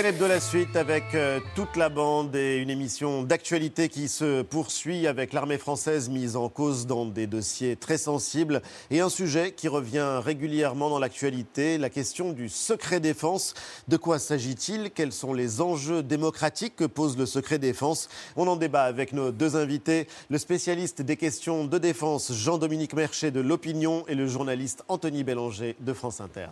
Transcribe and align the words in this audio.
C'est 0.00 0.16
de 0.16 0.24
la 0.26 0.38
suite 0.38 0.76
avec 0.76 1.12
euh, 1.16 1.40
toute 1.56 1.74
la 1.74 1.88
bande 1.88 2.36
et 2.36 2.58
une 2.58 2.70
émission 2.70 3.24
d'actualité 3.24 3.88
qui 3.88 4.06
se 4.06 4.42
poursuit 4.42 5.08
avec 5.08 5.32
l'armée 5.32 5.58
française 5.58 6.08
mise 6.08 6.36
en 6.36 6.48
cause 6.48 6.86
dans 6.86 7.04
des 7.04 7.26
dossiers 7.26 7.74
très 7.74 7.98
sensibles 7.98 8.62
et 8.92 9.00
un 9.00 9.08
sujet 9.08 9.50
qui 9.50 9.66
revient 9.66 10.20
régulièrement 10.24 10.88
dans 10.88 11.00
l'actualité, 11.00 11.78
la 11.78 11.90
question 11.90 12.32
du 12.32 12.48
secret 12.48 13.00
défense. 13.00 13.54
De 13.88 13.96
quoi 13.96 14.20
s'agit-il? 14.20 14.92
Quels 14.92 15.12
sont 15.12 15.34
les 15.34 15.60
enjeux 15.60 16.04
démocratiques 16.04 16.76
que 16.76 16.84
pose 16.84 17.18
le 17.18 17.26
secret 17.26 17.58
défense? 17.58 18.08
On 18.36 18.46
en 18.46 18.54
débat 18.54 18.84
avec 18.84 19.12
nos 19.12 19.32
deux 19.32 19.56
invités, 19.56 20.06
le 20.30 20.38
spécialiste 20.38 21.02
des 21.02 21.16
questions 21.16 21.64
de 21.64 21.76
défense 21.76 22.32
Jean-Dominique 22.32 22.94
Merchet 22.94 23.32
de 23.32 23.40
l'Opinion 23.40 24.04
et 24.06 24.14
le 24.14 24.28
journaliste 24.28 24.84
Anthony 24.86 25.24
Bélanger 25.24 25.74
de 25.80 25.92
France 25.92 26.20
Inter. 26.20 26.46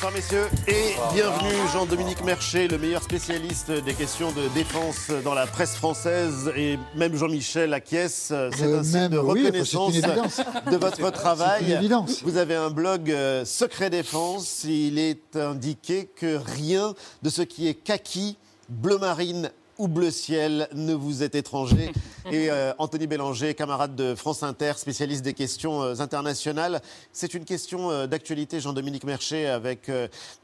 Bonsoir 0.00 0.14
messieurs 0.14 0.46
et 0.66 0.94
bienvenue 1.12 1.68
Jean-Dominique 1.74 2.24
Merchet, 2.24 2.68
le 2.68 2.78
meilleur 2.78 3.02
spécialiste 3.02 3.70
des 3.70 3.92
questions 3.92 4.32
de 4.32 4.48
défense 4.54 5.10
dans 5.22 5.34
la 5.34 5.46
presse 5.46 5.76
française 5.76 6.50
et 6.56 6.78
même 6.96 7.14
Jean-Michel 7.14 7.74
acquiesce. 7.74 8.32
C'est 8.56 8.72
un 8.72 8.82
signe 8.82 9.08
de 9.08 9.18
reconnaissance 9.18 9.92
de 9.92 10.76
votre 10.78 11.10
travail. 11.10 11.78
Vous 12.22 12.38
avez 12.38 12.54
un 12.54 12.70
blog 12.70 13.10
euh, 13.10 13.44
Secret 13.44 13.90
Défense. 13.90 14.64
Il 14.64 14.98
est 14.98 15.36
indiqué 15.36 16.08
que 16.16 16.40
rien 16.56 16.94
de 17.22 17.28
ce 17.28 17.42
qui 17.42 17.68
est 17.68 17.74
kaki, 17.74 18.38
bleu 18.70 18.96
marine 18.96 19.50
ou 19.80 19.88
bleu 19.88 20.10
ciel 20.10 20.68
ne 20.74 20.92
vous 20.92 21.22
est 21.22 21.34
étranger. 21.34 21.90
Et 22.30 22.50
euh, 22.50 22.74
Anthony 22.76 23.06
Bélanger, 23.06 23.54
camarade 23.54 23.96
de 23.96 24.14
France 24.14 24.42
Inter, 24.42 24.74
spécialiste 24.76 25.24
des 25.24 25.32
questions 25.32 25.82
euh, 25.82 26.00
internationales. 26.00 26.82
C'est 27.14 27.32
une 27.32 27.46
question 27.46 27.90
euh, 27.90 28.06
d'actualité, 28.06 28.60
Jean-Dominique 28.60 29.04
Merchet, 29.04 29.46
avec 29.46 29.90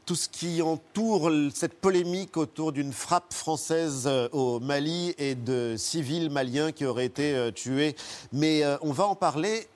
tout 0.07 0.15
ce 0.15 0.27
qui 0.27 0.63
entoure 0.63 1.31
cette 1.53 1.75
polémique 1.75 2.35
autour 2.35 2.71
d'une 2.71 2.91
frappe 2.91 3.31
française 3.31 4.09
au 4.31 4.59
Mali 4.59 5.13
et 5.19 5.35
de 5.35 5.75
civils 5.77 6.31
maliens 6.31 6.71
qui 6.71 6.85
auraient 6.85 7.05
été 7.05 7.51
tués. 7.53 7.95
Mais 8.33 8.63
on 8.81 8.91
va 8.91 9.05
en 9.05 9.15
parler. 9.15 9.67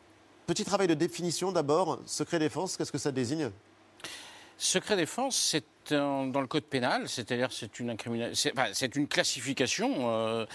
Petit 0.47 0.65
travail 0.65 0.87
de 0.87 0.95
définition 0.95 1.51
d'abord. 1.51 1.99
Secret 2.05 2.39
défense, 2.39 2.77
qu'est-ce 2.77 2.91
que 2.91 2.97
ça 2.97 3.11
désigne? 3.11 3.51
Secret 4.57 4.95
défense, 4.95 5.35
c'est 5.35 5.65
dans 5.89 6.41
le 6.41 6.47
code 6.47 6.63
pénal, 6.63 7.07
c'est-à-dire 7.07 7.51
c'est 7.51 7.79
une, 7.79 7.95
c'est 8.33 8.95
une 8.95 9.07
classification 9.07 9.91
euh, 10.09 10.45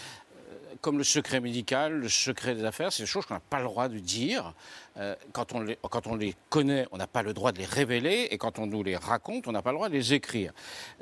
comme 0.80 0.98
le 0.98 1.04
secret 1.04 1.40
médical, 1.40 1.92
le 1.94 2.08
secret 2.08 2.54
des 2.54 2.64
affaires, 2.64 2.92
c'est 2.92 3.02
des 3.02 3.08
choses 3.08 3.26
qu'on 3.26 3.34
n'a 3.34 3.40
pas 3.40 3.58
le 3.58 3.64
droit 3.64 3.88
de 3.88 3.98
dire. 3.98 4.54
Euh, 4.98 5.14
quand, 5.32 5.52
on 5.54 5.60
les, 5.60 5.78
quand 5.82 6.06
on 6.06 6.14
les 6.14 6.34
connaît, 6.48 6.86
on 6.92 6.96
n'a 6.96 7.06
pas 7.06 7.22
le 7.22 7.34
droit 7.34 7.52
de 7.52 7.58
les 7.58 7.64
révéler, 7.64 8.28
et 8.30 8.38
quand 8.38 8.58
on 8.58 8.66
nous 8.66 8.82
les 8.82 8.96
raconte, 8.96 9.48
on 9.48 9.52
n'a 9.52 9.62
pas 9.62 9.70
le 9.70 9.76
droit 9.76 9.88
de 9.88 9.94
les 9.94 10.14
écrire. 10.14 10.52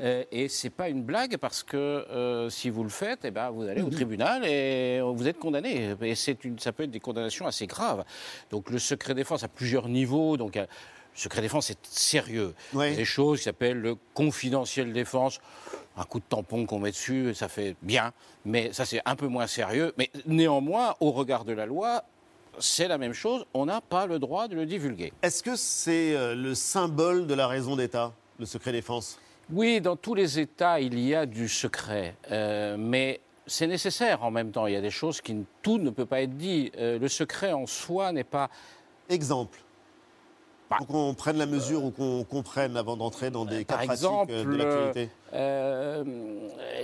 Euh, 0.01 0.25
et 0.31 0.49
c'est 0.49 0.71
pas 0.71 0.89
une 0.89 1.03
blague 1.03 1.37
parce 1.37 1.63
que 1.63 2.47
si 2.51 2.71
vous 2.71 2.83
le 2.83 2.89
faites, 2.89 3.21
eh 3.25 3.31
ben, 3.31 3.51
vous 3.51 3.63
allez 3.65 3.83
au 3.83 3.87
mhm. 3.87 3.93
tribunal 3.93 4.47
et 4.47 5.01
vous 5.01 5.27
êtes 5.29 5.39
condamné. 5.39 5.95
Et 6.01 6.27
une, 6.45 6.59
ça 6.59 6.73
peut 6.73 6.85
être 6.85 6.91
des 6.91 7.01
condamnations 7.01 7.47
assez 7.47 7.67
graves. 7.67 8.05
Donc 8.51 8.71
le 8.71 8.79
secret 8.79 9.15
défense 9.15 9.45
à 9.45 9.49
plusieurs 9.49 9.89
niveaux. 9.89 10.37
Donc 10.37 10.59
secret 11.15 11.41
défense, 11.41 11.67
c'est 11.67 11.87
sérieux. 11.87 12.55
Il 12.73 12.81
y 12.81 12.83
a 12.83 12.97
des 12.97 13.05
choses 13.05 13.39
qui 13.39 13.45
s'appellent 13.45 13.81
le 13.81 13.97
confidentiel 14.15 14.93
défense. 14.93 15.41
Un 15.97 16.05
coup 16.05 16.19
de 16.19 16.25
tampon 16.29 16.67
qu'on 16.67 16.81
met 16.81 16.91
dessus, 16.91 17.35
ça 17.35 17.49
fait 17.49 17.77
bien, 17.81 18.13
mais 18.45 18.73
ça 18.73 18.85
c'est 18.85 19.01
un 19.05 19.15
peu 19.15 19.29
moins 19.29 19.47
sérieux. 19.47 19.95
Mais 19.97 20.11
néanmoins, 20.27 20.97
au 20.99 21.13
regard 21.13 21.45
de 21.45 21.53
la 21.53 21.67
loi, 21.67 22.05
c'est 22.59 22.89
la 22.89 22.99
même 22.99 23.13
chose, 23.13 23.47
on 23.55 23.67
n'a 23.67 23.81
pas 23.81 24.07
le 24.07 24.19
droit 24.19 24.49
de 24.49 24.57
le 24.57 24.67
divulguer. 24.67 25.13
Est-ce 25.23 25.43
que 25.43 25.57
c'est 25.57 26.15
euh, 26.17 26.35
le 26.35 26.55
symbole 26.55 27.27
de 27.27 27.35
la 27.35 27.47
raison 27.47 27.77
d'État, 27.77 28.13
le 28.39 28.47
secret 28.47 28.73
défense? 28.73 29.19
Oui, 29.53 29.81
dans 29.81 29.97
tous 29.97 30.15
les 30.15 30.39
États, 30.41 30.81
il 30.81 30.99
y 30.99 31.15
a 31.15 31.27
du 31.27 31.49
secret, 31.49 32.17
euh, 32.31 32.77
mais 32.79 33.21
c'est 33.47 33.67
nécessaire 33.67 34.23
en 34.25 34.31
même 34.31 34.51
temps. 34.51 34.67
Il 34.67 34.73
y 34.73 34.77
a 34.77 34.81
des 34.81 34.91
choses 34.91 35.21
qui 35.21 35.45
tout 35.63 35.79
ne 35.79 35.91
peut 35.91 36.07
pas 36.07 36.23
être 36.23 36.37
dit. 36.37 36.73
Euh, 36.79 36.99
le 36.99 37.09
secret 37.09 37.53
en 37.53 37.67
soi 37.67 38.13
n'est 38.13 38.25
pas. 38.25 38.49
Exemple. 39.09 39.61
Pour 40.79 40.87
qu'on 40.87 41.15
prenne 41.15 41.39
la 41.39 41.47
mesure 41.47 41.85
ou 41.85 41.91
qu'on 41.91 42.25
comprenne 42.25 42.77
avant 42.77 42.97
d'entrer 42.97 43.31
dans 43.31 43.45
des 43.45 43.65
cas 43.65 43.79
pratiques 43.79 44.07
euh, 44.31 44.45
de 44.45 44.57
l'actualité 44.57 45.11
euh, 45.33 46.05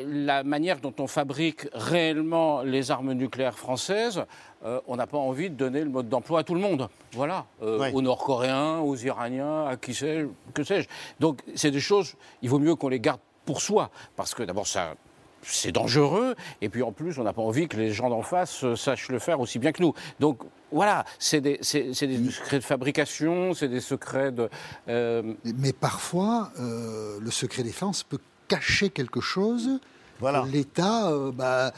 La 0.06 0.43
manière 0.43 0.81
dont 0.81 0.95
on 0.99 1.06
fabrique 1.06 1.69
réellement 1.73 2.62
les 2.62 2.91
armes 2.91 3.12
nucléaires 3.12 3.59
françaises, 3.59 4.25
euh, 4.65 4.81
on 4.87 4.97
n'a 4.97 5.06
pas 5.06 5.19
envie 5.19 5.50
de 5.50 5.55
donner 5.55 5.83
le 5.83 5.91
mode 5.91 6.09
d'emploi 6.09 6.41
à 6.41 6.43
tout 6.43 6.55
le 6.55 6.61
monde. 6.61 6.89
Voilà. 7.12 7.47
Aux 7.61 8.03
Nord-Coréens, 8.03 8.79
aux 8.79 8.97
Iraniens, 8.97 9.67
à 9.67 9.77
qui 9.77 9.95
sais-je, 9.95 10.27
que 10.55 10.65
sais-je. 10.65 10.89
Donc 11.19 11.43
c'est 11.55 11.71
des 11.71 11.81
choses, 11.81 12.15
il 12.43 12.50
vaut 12.50 12.59
mieux 12.59 12.75
qu'on 12.75 12.89
les 12.89 13.00
garde 13.00 13.21
pour 13.45 13.61
soi. 13.61 13.91
Parce 14.17 14.34
que 14.34 14.43
d'abord, 14.43 14.67
ça 14.67 14.95
c'est 15.43 15.73
dangereux. 15.73 16.34
Et 16.61 16.69
puis 16.69 16.83
en 16.83 16.93
plus, 16.93 17.19
on 17.19 17.25
n'a 17.25 17.33
pas 17.33 17.43
envie 17.43 17.69
que 17.69 17.77
les 17.77 17.93
gens 17.93 18.11
d'en 18.11 18.23
face 18.23 18.75
sachent 18.75 19.09
le 19.09 19.19
faire 19.19 19.41
aussi 19.41 19.59
bien 19.59 19.73
que 19.73 19.83
nous. 19.83 19.95
Donc 20.19 20.43
voilà, 20.72 21.04
c'est 21.19 21.41
des, 21.41 21.58
secrets 21.62 22.58
de 22.58 22.64
fabrication, 22.64 23.54
c'est 23.54 23.69
des 23.69 23.81
secrets 23.81 24.32
de. 24.32 24.48
Euh, 24.88 25.34
Mais 25.56 25.72
parfois, 25.72 26.53
euh, 26.60 27.19
le 27.20 27.31
secret 27.31 27.62
défense 27.62 28.03
peut 28.03 28.19
cacher 28.48 28.91
quelque 28.91 29.20
chose 29.20 29.81
L'État, 30.53 31.10
euh, 31.10 31.32
bah, 31.32 31.72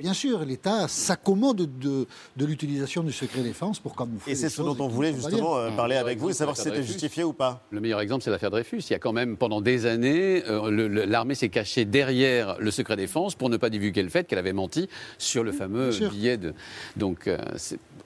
bien 0.00 0.14
sûr, 0.14 0.44
l'État 0.44 0.88
s'accommode 0.88 1.78
de, 1.78 2.06
de 2.36 2.44
l'utilisation 2.46 3.02
du 3.02 3.12
secret 3.12 3.42
défense 3.42 3.80
pour 3.80 3.96
camoufler. 3.96 4.32
Et 4.32 4.36
c'est 4.36 4.48
ce 4.48 4.62
dont 4.62 4.76
on 4.78 4.88
voulait 4.88 5.12
justement 5.12 5.56
euh, 5.56 5.70
parler 5.70 5.96
avec 5.96 6.18
vous 6.18 6.30
et 6.30 6.32
savoir 6.32 6.56
si 6.56 6.62
c'était 6.62 6.82
justifié 6.82 7.24
ou 7.24 7.32
pas. 7.32 7.62
Le 7.70 7.80
meilleur 7.80 8.00
exemple, 8.00 8.22
c'est 8.22 8.30
l'affaire 8.30 8.50
Dreyfus. 8.50 8.80
Il 8.88 8.92
y 8.92 8.96
a 8.96 8.98
quand 8.98 9.12
même 9.12 9.36
pendant 9.36 9.60
des 9.60 9.86
années, 9.86 10.42
euh, 10.48 11.06
l'armée 11.06 11.34
s'est 11.34 11.48
cachée 11.48 11.84
derrière 11.84 12.56
le 12.58 12.70
secret 12.70 12.96
défense 12.96 13.34
pour 13.34 13.50
ne 13.50 13.56
pas 13.56 13.70
divulguer 13.70 14.02
le 14.02 14.10
fait 14.10 14.26
qu'elle 14.26 14.38
avait 14.38 14.52
menti 14.52 14.88
sur 15.18 15.44
le 15.44 15.52
fameux 15.52 15.90
billet 16.10 16.36
de. 16.36 16.54
Donc, 16.96 17.28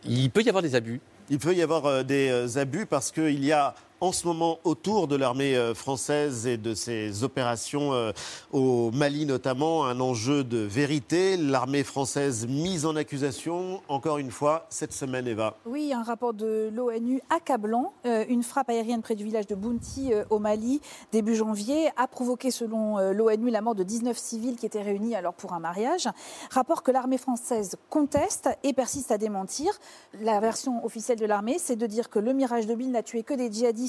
il 0.04 0.30
peut 0.30 0.42
y 0.42 0.48
avoir 0.48 0.62
des 0.62 0.74
abus. 0.74 1.00
Il 1.30 1.38
peut 1.38 1.54
y 1.54 1.62
avoir 1.62 2.04
des 2.04 2.56
abus 2.56 2.86
parce 2.86 3.12
qu'il 3.12 3.44
y 3.44 3.52
a 3.52 3.74
en 4.00 4.12
ce 4.12 4.26
moment 4.26 4.58
autour 4.64 5.08
de 5.08 5.16
l'armée 5.16 5.56
euh, 5.56 5.74
française 5.74 6.46
et 6.46 6.56
de 6.56 6.74
ses 6.74 7.24
opérations 7.24 7.92
euh, 7.92 8.12
au 8.52 8.90
Mali 8.92 9.26
notamment, 9.26 9.86
un 9.86 10.00
enjeu 10.00 10.44
de 10.44 10.58
vérité. 10.58 11.36
L'armée 11.36 11.82
française 11.82 12.46
mise 12.46 12.86
en 12.86 12.94
accusation, 12.96 13.80
encore 13.88 14.18
une 14.18 14.30
fois, 14.30 14.66
cette 14.70 14.92
semaine, 14.92 15.26
Eva. 15.26 15.56
Oui, 15.66 15.92
un 15.92 16.02
rapport 16.02 16.32
de 16.32 16.70
l'ONU 16.72 17.20
accablant. 17.30 17.92
Euh, 18.06 18.24
une 18.28 18.42
frappe 18.42 18.70
aérienne 18.70 19.02
près 19.02 19.16
du 19.16 19.24
village 19.24 19.46
de 19.46 19.54
Bounti 19.54 20.12
au 20.30 20.38
Mali, 20.38 20.80
début 21.12 21.34
janvier, 21.34 21.88
a 21.96 22.06
provoqué, 22.06 22.50
selon 22.50 22.98
l'ONU, 23.12 23.50
la 23.50 23.60
mort 23.60 23.74
de 23.74 23.82
19 23.82 24.16
civils 24.16 24.56
qui 24.56 24.66
étaient 24.66 24.82
réunis 24.82 25.14
alors 25.14 25.34
pour 25.34 25.52
un 25.52 25.60
mariage. 25.60 26.08
Rapport 26.50 26.82
que 26.82 26.90
l'armée 26.90 27.18
française 27.18 27.76
conteste 27.90 28.48
et 28.62 28.72
persiste 28.72 29.10
à 29.10 29.18
démentir. 29.18 29.72
La 30.20 30.40
version 30.40 30.84
officielle 30.84 31.18
de 31.18 31.26
l'armée, 31.26 31.56
c'est 31.58 31.76
de 31.76 31.86
dire 31.86 32.10
que 32.10 32.18
le 32.18 32.32
mirage 32.32 32.66
de 32.66 32.74
Bill 32.74 32.90
n'a 32.90 33.02
tué 33.02 33.22
que 33.22 33.34
des 33.34 33.50
djihadistes 33.50 33.87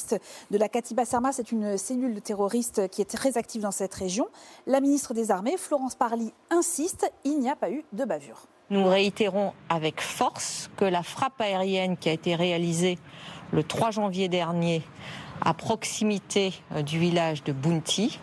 de 0.52 0.58
la 0.58 0.70
Katiba 0.70 1.06
Sarma. 1.06 1.32
C'est 1.32 1.52
une 1.52 1.78
cellule 1.78 2.22
terroriste 2.22 2.90
qui 2.90 3.02
est 3.02 3.10
très 3.10 3.38
active 3.38 3.62
dans 3.62 3.72
cette 3.72 3.94
région. 3.94 4.28
La 4.68 4.82
ministre 4.82 5.14
des 5.14 5.32
Armées, 5.32 5.58
Florence 5.58 5.96
Parly, 5.96 6.34
insiste 6.50 7.12
il 7.24 7.40
n'y 7.40 7.50
a 7.50 7.56
pas 7.56 7.72
eu 7.72 7.84
de 7.94 8.06
bavure. 8.06 8.48
Nous 8.70 8.86
réitérons 8.86 9.54
avec 9.70 10.02
force 10.02 10.70
que 10.78 10.86
la 10.86 11.02
frappe 11.02 11.42
aérienne 11.42 11.98
qui 11.98 12.10
a 12.10 12.12
été 12.12 12.36
réalisée 12.36 13.00
le 13.52 13.64
3 13.64 13.92
janvier 13.92 14.30
dernier 14.30 14.84
à 15.42 15.54
proximité 15.54 16.54
euh, 16.72 16.82
du 16.82 17.00
village 17.00 17.44
de 17.44 17.52
Bounti 17.52 18.20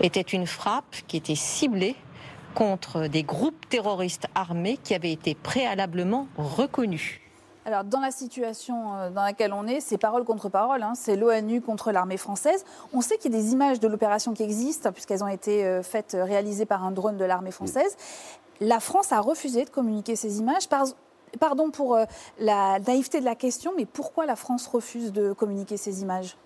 était 0.00 0.20
une 0.20 0.46
frappe 0.46 0.96
qui 1.06 1.16
était 1.16 1.34
ciblée 1.34 1.96
contre 2.54 3.06
des 3.06 3.22
groupes 3.22 3.68
terroristes 3.68 4.26
armés 4.34 4.78
qui 4.82 4.94
avaient 4.94 5.12
été 5.12 5.34
préalablement 5.34 6.28
reconnus. 6.36 7.20
Alors, 7.66 7.82
dans 7.82 7.98
la 7.98 8.12
situation 8.12 8.94
euh, 8.94 9.10
dans 9.10 9.24
laquelle 9.24 9.52
on 9.52 9.66
est, 9.66 9.80
c'est 9.80 9.98
parole 9.98 10.22
contre 10.22 10.48
parole. 10.48 10.84
Hein. 10.84 10.92
c'est 10.94 11.16
l'ONU 11.16 11.60
contre 11.60 11.90
l'armée 11.90 12.16
française. 12.16 12.64
On 12.92 13.00
sait 13.00 13.18
qu'il 13.18 13.32
y 13.32 13.36
a 13.36 13.40
des 13.40 13.52
images 13.52 13.80
de 13.80 13.88
l'opération 13.88 14.34
qui 14.34 14.44
existent, 14.44 14.92
puisqu'elles 14.92 15.24
ont 15.24 15.28
été 15.28 15.64
euh, 15.64 15.82
faites, 15.82 16.14
euh, 16.14 16.22
réalisées 16.22 16.64
par 16.64 16.84
un 16.84 16.92
drone 16.92 17.16
de 17.16 17.24
l'armée 17.24 17.50
française. 17.50 17.96
La 18.60 18.78
France 18.78 19.10
a 19.10 19.18
refusé 19.18 19.64
de 19.64 19.70
communiquer 19.70 20.14
ces 20.14 20.38
images. 20.38 20.68
Pardon 21.40 21.70
pour 21.70 21.98
la 22.38 22.78
naïveté 22.78 23.20
de 23.20 23.24
la 23.26 23.34
question, 23.34 23.72
mais 23.76 23.84
pourquoi 23.84 24.24
la 24.24 24.36
France 24.36 24.66
refuse 24.68 25.12
de 25.12 25.32
communiquer 25.32 25.76
ces 25.76 26.00
images? 26.00 26.36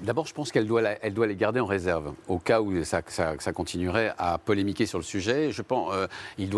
D'abord, 0.00 0.26
je 0.26 0.34
pense 0.34 0.50
qu'elle 0.50 0.66
doit, 0.66 0.82
les 0.82 1.36
garder 1.36 1.60
en 1.60 1.66
réserve, 1.66 2.14
au 2.28 2.38
cas 2.38 2.60
où 2.60 2.84
ça, 2.84 3.02
continuerait 3.52 4.12
à 4.18 4.38
polémiquer 4.38 4.86
sur 4.86 4.98
le 4.98 5.04
sujet. 5.04 5.50
Je 5.52 5.62
pense 5.62 5.92
euh, 5.94 6.06
il 6.38 6.52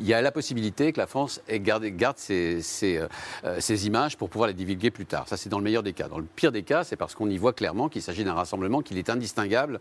y 0.00 0.14
a 0.14 0.22
la 0.22 0.32
possibilité 0.32 0.92
que 0.92 1.00
la 1.00 1.06
France 1.06 1.40
garde, 1.48 1.84
ses, 2.18 2.60
euh, 2.98 3.76
images 3.84 4.16
pour 4.16 4.28
pouvoir 4.28 4.48
les 4.48 4.54
divulguer 4.54 4.90
plus 4.90 5.06
tard. 5.06 5.26
Ça, 5.28 5.36
c'est 5.36 5.48
dans 5.48 5.58
le 5.58 5.64
meilleur 5.64 5.82
des 5.82 5.92
cas. 5.92 6.08
Dans 6.08 6.18
le 6.18 6.26
pire 6.36 6.52
des 6.52 6.62
cas, 6.62 6.84
c'est 6.84 6.96
parce 6.96 7.14
qu'on 7.14 7.30
y 7.30 7.38
voit 7.38 7.52
clairement 7.52 7.88
qu'il 7.88 8.02
s'agit 8.02 8.24
d'un 8.24 8.34
rassemblement 8.34 8.82
qui 8.82 8.98
est 8.98 9.10
indistinguable, 9.10 9.80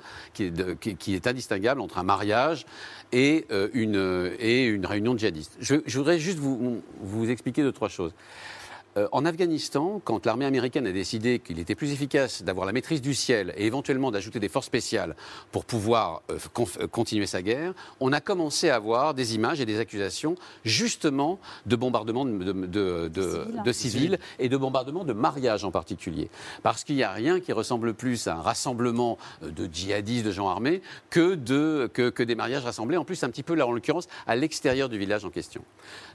entre 1.79 1.97
un 1.97 2.03
mariage 2.03 2.65
et, 3.11 3.45
euh, 3.51 3.67
une, 3.73 4.33
et 4.39 4.65
une 4.65 4.85
réunion 4.85 5.13
de 5.13 5.19
djihadistes. 5.19 5.57
Je, 5.59 5.75
voudrais 5.97 6.19
juste 6.19 6.39
vous, 6.39 6.81
vous 7.01 7.29
expliquer 7.29 7.63
deux, 7.63 7.73
trois 7.73 7.89
choses. 7.89 8.13
Euh, 8.97 9.07
en 9.11 9.25
Afghanistan, 9.25 10.01
quand 10.03 10.25
l'armée 10.25 10.45
américaine 10.45 10.87
a 10.87 10.91
décidé 10.91 11.39
qu'il 11.39 11.59
était 11.59 11.75
plus 11.75 11.91
efficace 11.91 12.41
d'avoir 12.43 12.65
la 12.65 12.71
maîtrise 12.71 13.01
du 13.01 13.13
ciel 13.13 13.53
et 13.55 13.65
éventuellement 13.65 14.11
d'ajouter 14.11 14.39
des 14.39 14.49
forces 14.49 14.65
spéciales 14.65 15.15
pour 15.51 15.65
pouvoir 15.65 16.23
euh, 16.31 16.37
euh, 16.79 16.87
continuer 16.87 17.27
sa 17.27 17.41
guerre, 17.41 17.73
on 17.99 18.11
a 18.11 18.21
commencé 18.21 18.69
à 18.69 18.75
avoir 18.75 19.13
des 19.13 19.35
images 19.35 19.61
et 19.61 19.65
des 19.65 19.79
accusations 19.79 20.35
justement 20.65 21.39
de 21.65 21.75
bombardements 21.75 22.25
de, 22.25 23.71
civils 23.71 24.17
et 24.39 24.49
de 24.49 24.57
bombardements 24.57 25.03
de 25.03 25.13
mariages 25.13 25.63
en 25.63 25.71
particulier. 25.71 26.29
Parce 26.63 26.83
qu'il 26.83 26.95
n'y 26.95 27.03
a 27.03 27.11
rien 27.11 27.39
qui 27.39 27.53
ressemble 27.53 27.93
plus 27.93 28.27
à 28.27 28.35
un 28.35 28.41
rassemblement 28.41 29.17
de 29.41 29.69
djihadistes, 29.71 30.25
de 30.25 30.31
gens 30.31 30.49
armés, 30.49 30.81
que, 31.09 31.35
de, 31.35 31.89
que, 31.93 32.09
que 32.09 32.23
des 32.23 32.35
mariages 32.35 32.63
rassemblés, 32.63 32.97
en 32.97 33.05
plus 33.05 33.23
un 33.23 33.29
petit 33.29 33.43
peu 33.43 33.53
là 33.53 33.67
en 33.67 33.71
l'occurrence 33.71 34.07
à 34.25 34.35
l'extérieur 34.35 34.89
du 34.89 34.97
village 34.97 35.23
en 35.25 35.29
question. 35.29 35.63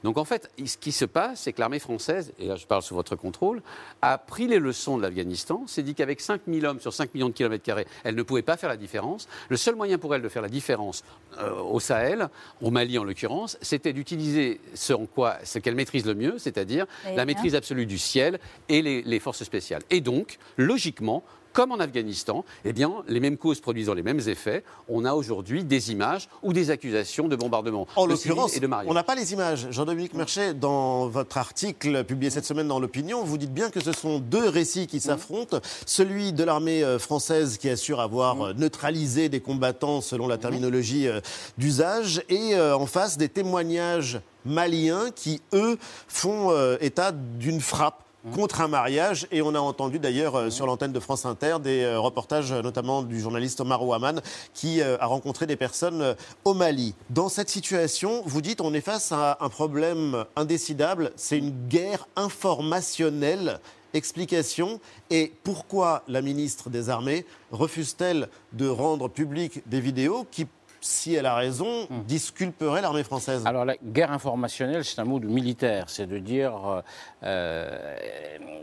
Donc 0.02 0.18
en 0.18 0.24
fait, 0.24 0.50
ce 0.64 0.76
qui 0.76 0.92
se 0.92 1.04
passe, 1.04 1.42
c'est 1.42 1.52
que 1.52 1.60
l'armée 1.60 1.78
française, 1.78 2.32
et 2.38 2.46
là 2.46 2.56
je 2.56 2.66
parle 2.72 2.82
sous 2.82 2.94
votre 2.94 3.16
contrôle, 3.16 3.60
a 4.00 4.16
pris 4.16 4.46
les 4.46 4.58
leçons 4.58 4.96
de 4.96 5.02
l'Afghanistan, 5.02 5.66
s'est 5.66 5.82
dit 5.82 5.94
qu'avec 5.94 6.22
5 6.22 6.40
000 6.48 6.64
hommes 6.64 6.80
sur 6.80 6.94
5 6.94 7.12
millions 7.12 7.28
de 7.28 7.34
kilomètres 7.34 7.62
carrés, 7.62 7.86
elle 8.02 8.14
ne 8.14 8.22
pouvait 8.22 8.40
pas 8.40 8.56
faire 8.56 8.70
la 8.70 8.78
différence. 8.78 9.28
Le 9.50 9.58
seul 9.58 9.74
moyen 9.74 9.98
pour 9.98 10.14
elle 10.14 10.22
de 10.22 10.28
faire 10.30 10.40
la 10.40 10.48
différence 10.48 11.04
euh, 11.38 11.52
au 11.60 11.80
Sahel, 11.80 12.30
au 12.62 12.70
Mali 12.70 12.98
en 12.98 13.04
l'occurrence, 13.04 13.58
c'était 13.60 13.92
d'utiliser 13.92 14.58
ce 14.72 14.94
en 14.94 15.04
quoi, 15.04 15.36
ce 15.44 15.58
qu'elle 15.58 15.74
maîtrise 15.74 16.06
le 16.06 16.14
mieux, 16.14 16.38
c'est-à-dire 16.38 16.86
la 17.14 17.26
maîtrise 17.26 17.54
absolue 17.54 17.84
du 17.84 17.98
ciel 17.98 18.40
et 18.70 18.80
les 18.80 19.20
forces 19.20 19.44
spéciales. 19.44 19.82
Et 19.90 20.00
donc, 20.00 20.38
logiquement, 20.56 21.22
comme 21.52 21.72
en 21.72 21.80
Afghanistan, 21.80 22.44
eh 22.64 22.72
bien, 22.72 22.92
les 23.08 23.20
mêmes 23.20 23.36
causes 23.36 23.60
produisant 23.60 23.94
les 23.94 24.02
mêmes 24.02 24.20
effets. 24.26 24.64
On 24.88 25.04
a 25.04 25.12
aujourd'hui 25.12 25.64
des 25.64 25.92
images 25.92 26.28
ou 26.42 26.52
des 26.52 26.70
accusations 26.70 27.28
de 27.28 27.36
bombardement. 27.36 27.86
En 27.96 28.06
l'occurrence, 28.06 28.58
on 28.86 28.94
n'a 28.94 29.02
pas 29.02 29.14
les 29.14 29.32
images. 29.32 29.68
Jean-Dominique 29.70 30.14
Merchet, 30.14 30.54
dans 30.54 31.08
votre 31.08 31.36
article 31.38 32.04
publié 32.04 32.30
cette 32.30 32.44
semaine 32.44 32.68
dans 32.68 32.80
l'Opinion, 32.80 33.24
vous 33.24 33.38
dites 33.38 33.52
bien 33.52 33.70
que 33.70 33.80
ce 33.80 33.92
sont 33.92 34.18
deux 34.18 34.48
récits 34.48 34.86
qui 34.86 35.00
s'affrontent. 35.00 35.60
Celui 35.86 36.32
de 36.32 36.44
l'armée 36.44 36.82
euh, 36.82 36.98
française 36.98 37.58
qui 37.58 37.68
assure 37.68 38.00
avoir 38.00 38.42
euh, 38.42 38.52
neutralisé 38.54 39.28
des 39.28 39.40
combattants 39.40 40.00
selon 40.00 40.26
la 40.26 40.38
terminologie 40.38 41.08
euh, 41.08 41.20
d'usage 41.58 42.22
et 42.28 42.58
en 42.58 42.86
face 42.86 43.18
des 43.18 43.28
témoignages 43.28 44.20
maliens 44.44 45.10
qui, 45.14 45.40
eux, 45.52 45.78
font 46.08 46.52
état 46.80 47.12
d'une 47.12 47.60
frappe 47.60 48.02
contre 48.34 48.60
un 48.60 48.68
mariage. 48.68 49.26
Et 49.30 49.42
on 49.42 49.54
a 49.54 49.58
entendu 49.58 49.98
d'ailleurs 49.98 50.36
euh, 50.36 50.50
sur 50.50 50.66
l'antenne 50.66 50.92
de 50.92 51.00
France 51.00 51.26
Inter 51.26 51.56
des 51.62 51.82
euh, 51.82 51.98
reportages 51.98 52.52
euh, 52.52 52.62
notamment 52.62 53.02
du 53.02 53.20
journaliste 53.20 53.60
Omar 53.60 53.84
Ouaman 53.84 54.20
qui 54.54 54.82
a 54.82 55.06
rencontré 55.06 55.46
des 55.46 55.56
personnes 55.56 56.14
au 56.44 56.54
Mali. 56.54 56.94
Dans 57.10 57.28
cette 57.28 57.48
situation, 57.48 58.22
vous 58.24 58.40
dites 58.40 58.60
on 58.60 58.74
est 58.74 58.80
face 58.80 59.12
à 59.12 59.38
un 59.40 59.48
problème 59.48 60.24
indécidable, 60.36 61.12
c'est 61.16 61.38
une 61.38 61.52
guerre 61.68 62.06
informationnelle. 62.16 63.60
Explication 63.94 64.80
et 65.10 65.32
pourquoi 65.42 66.02
la 66.08 66.22
ministre 66.22 66.70
des 66.70 66.88
Armées 66.88 67.26
refuse-t-elle 67.50 68.28
de 68.52 68.68
rendre 68.68 69.08
publiques 69.08 69.62
des 69.68 69.80
vidéos 69.80 70.26
qui 70.30 70.46
si 70.82 71.14
elle 71.14 71.26
a 71.26 71.36
raison, 71.36 71.86
hmm. 71.88 72.02
disculperait 72.06 72.82
l'armée 72.82 73.04
française 73.04 73.42
Alors 73.46 73.64
la 73.64 73.76
guerre 73.82 74.12
informationnelle, 74.12 74.84
c'est 74.84 74.98
un 74.98 75.04
mot 75.04 75.20
de 75.20 75.26
militaire, 75.26 75.88
c'est 75.88 76.06
de 76.06 76.18
dire, 76.18 76.54
euh, 76.66 76.82
euh 77.22 77.96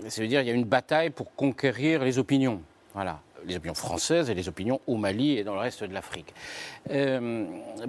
c'est 0.07 0.21
de 0.21 0.27
dire, 0.27 0.41
il 0.41 0.47
y 0.47 0.51
a 0.51 0.53
une 0.53 0.65
bataille 0.65 1.09
pour 1.09 1.33
conquérir 1.33 2.03
les 2.03 2.19
opinions. 2.19 2.61
Voilà 2.93 3.21
les 3.45 3.55
opinions 3.55 3.73
françaises 3.73 4.29
et 4.29 4.33
les 4.33 4.47
opinions 4.47 4.81
au 4.87 4.95
Mali 4.95 5.37
et 5.37 5.43
dans 5.43 5.53
le 5.53 5.59
reste 5.59 5.83
de 5.83 5.93
l'Afrique. 5.93 6.33
Euh, 6.91 7.45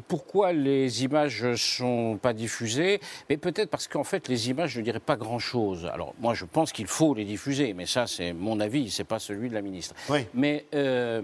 pourquoi 0.09 0.53
les 0.53 1.05
images 1.05 1.43
ne 1.43 1.57
sont 1.57 2.19
pas 2.21 2.33
diffusées? 2.33 3.01
Mais 3.29 3.37
peut-être 3.37 3.71
parce 3.71 3.89
qu'en 3.89 4.05
fait, 4.05 4.29
les 4.29 4.51
images 4.51 4.77
ne 4.77 4.83
diraient 4.83 5.01
pas 5.01 5.17
grand-chose. 5.17 5.89
Alors, 5.93 6.15
moi, 6.21 6.35
je 6.35 6.45
pense 6.45 6.73
qu'il 6.73 6.87
faut 6.87 7.15
les 7.15 7.25
diffuser, 7.25 7.73
mais 7.75 7.87
ça, 7.87 8.07
c'est 8.07 8.33
mon 8.33 8.61
avis, 8.61 8.91
c'est 8.91 9.05
pas 9.05 9.19
celui 9.19 9.49
de 9.49 9.55
la 9.55 9.63
ministre. 9.63 9.95
Oui. 10.09 10.27
Mais 10.35 10.67
euh, 10.75 11.23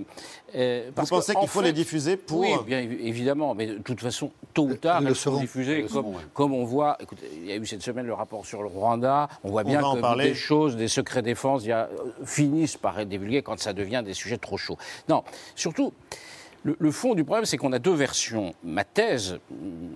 euh, 0.54 0.90
vous 0.94 1.06
pensez 1.06 1.34
qu'il 1.34 1.48
faut 1.48 1.62
les 1.62 1.72
diffuser 1.72 2.16
pour 2.16 2.40
Oui, 2.40 2.50
bien 2.66 2.80
évidemment, 2.80 3.54
mais 3.54 3.66
de 3.66 3.78
toute 3.78 4.00
façon, 4.00 4.30
tôt 4.54 4.64
ou 4.64 4.74
tard, 4.74 5.02
elles 5.06 5.16
seront 5.16 5.40
diffusées. 5.40 5.86
Comme, 6.32 6.52
on 6.52 6.64
voit, 6.64 6.96
écoutez, 7.00 7.28
il 7.36 7.46
y 7.46 7.52
a 7.52 7.56
eu 7.56 7.66
cette 7.66 7.82
semaine 7.82 8.06
le 8.06 8.14
rapport 8.14 8.46
sur 8.46 8.62
le 8.62 8.68
Rwanda. 8.68 9.28
On 9.44 9.50
voit 9.50 9.64
bien 9.64 9.80
que 9.80 10.22
des 10.22 10.34
choses, 10.34 10.76
des 10.76 10.88
secrets 10.88 11.22
défense, 11.22 11.64
il 11.64 11.68
y 11.68 11.72
a, 11.72 11.88
finissent 12.24 12.76
par 12.76 12.98
être 12.98 13.08
divulgués 13.08 13.42
quand 13.42 13.58
ça 13.58 13.72
devient 13.72 14.02
des 14.04 14.14
sujet 14.16 14.38
trop 14.38 14.56
chaud. 14.56 14.76
Non, 15.08 15.22
surtout, 15.54 15.92
le, 16.78 16.90
fond 16.90 17.14
du 17.14 17.24
problème, 17.24 17.44
c'est 17.44 17.56
qu'on 17.56 17.72
a 17.72 17.78
deux 17.78 17.94
versions. 17.94 18.54
Ma 18.64 18.84
thèse, 18.84 19.38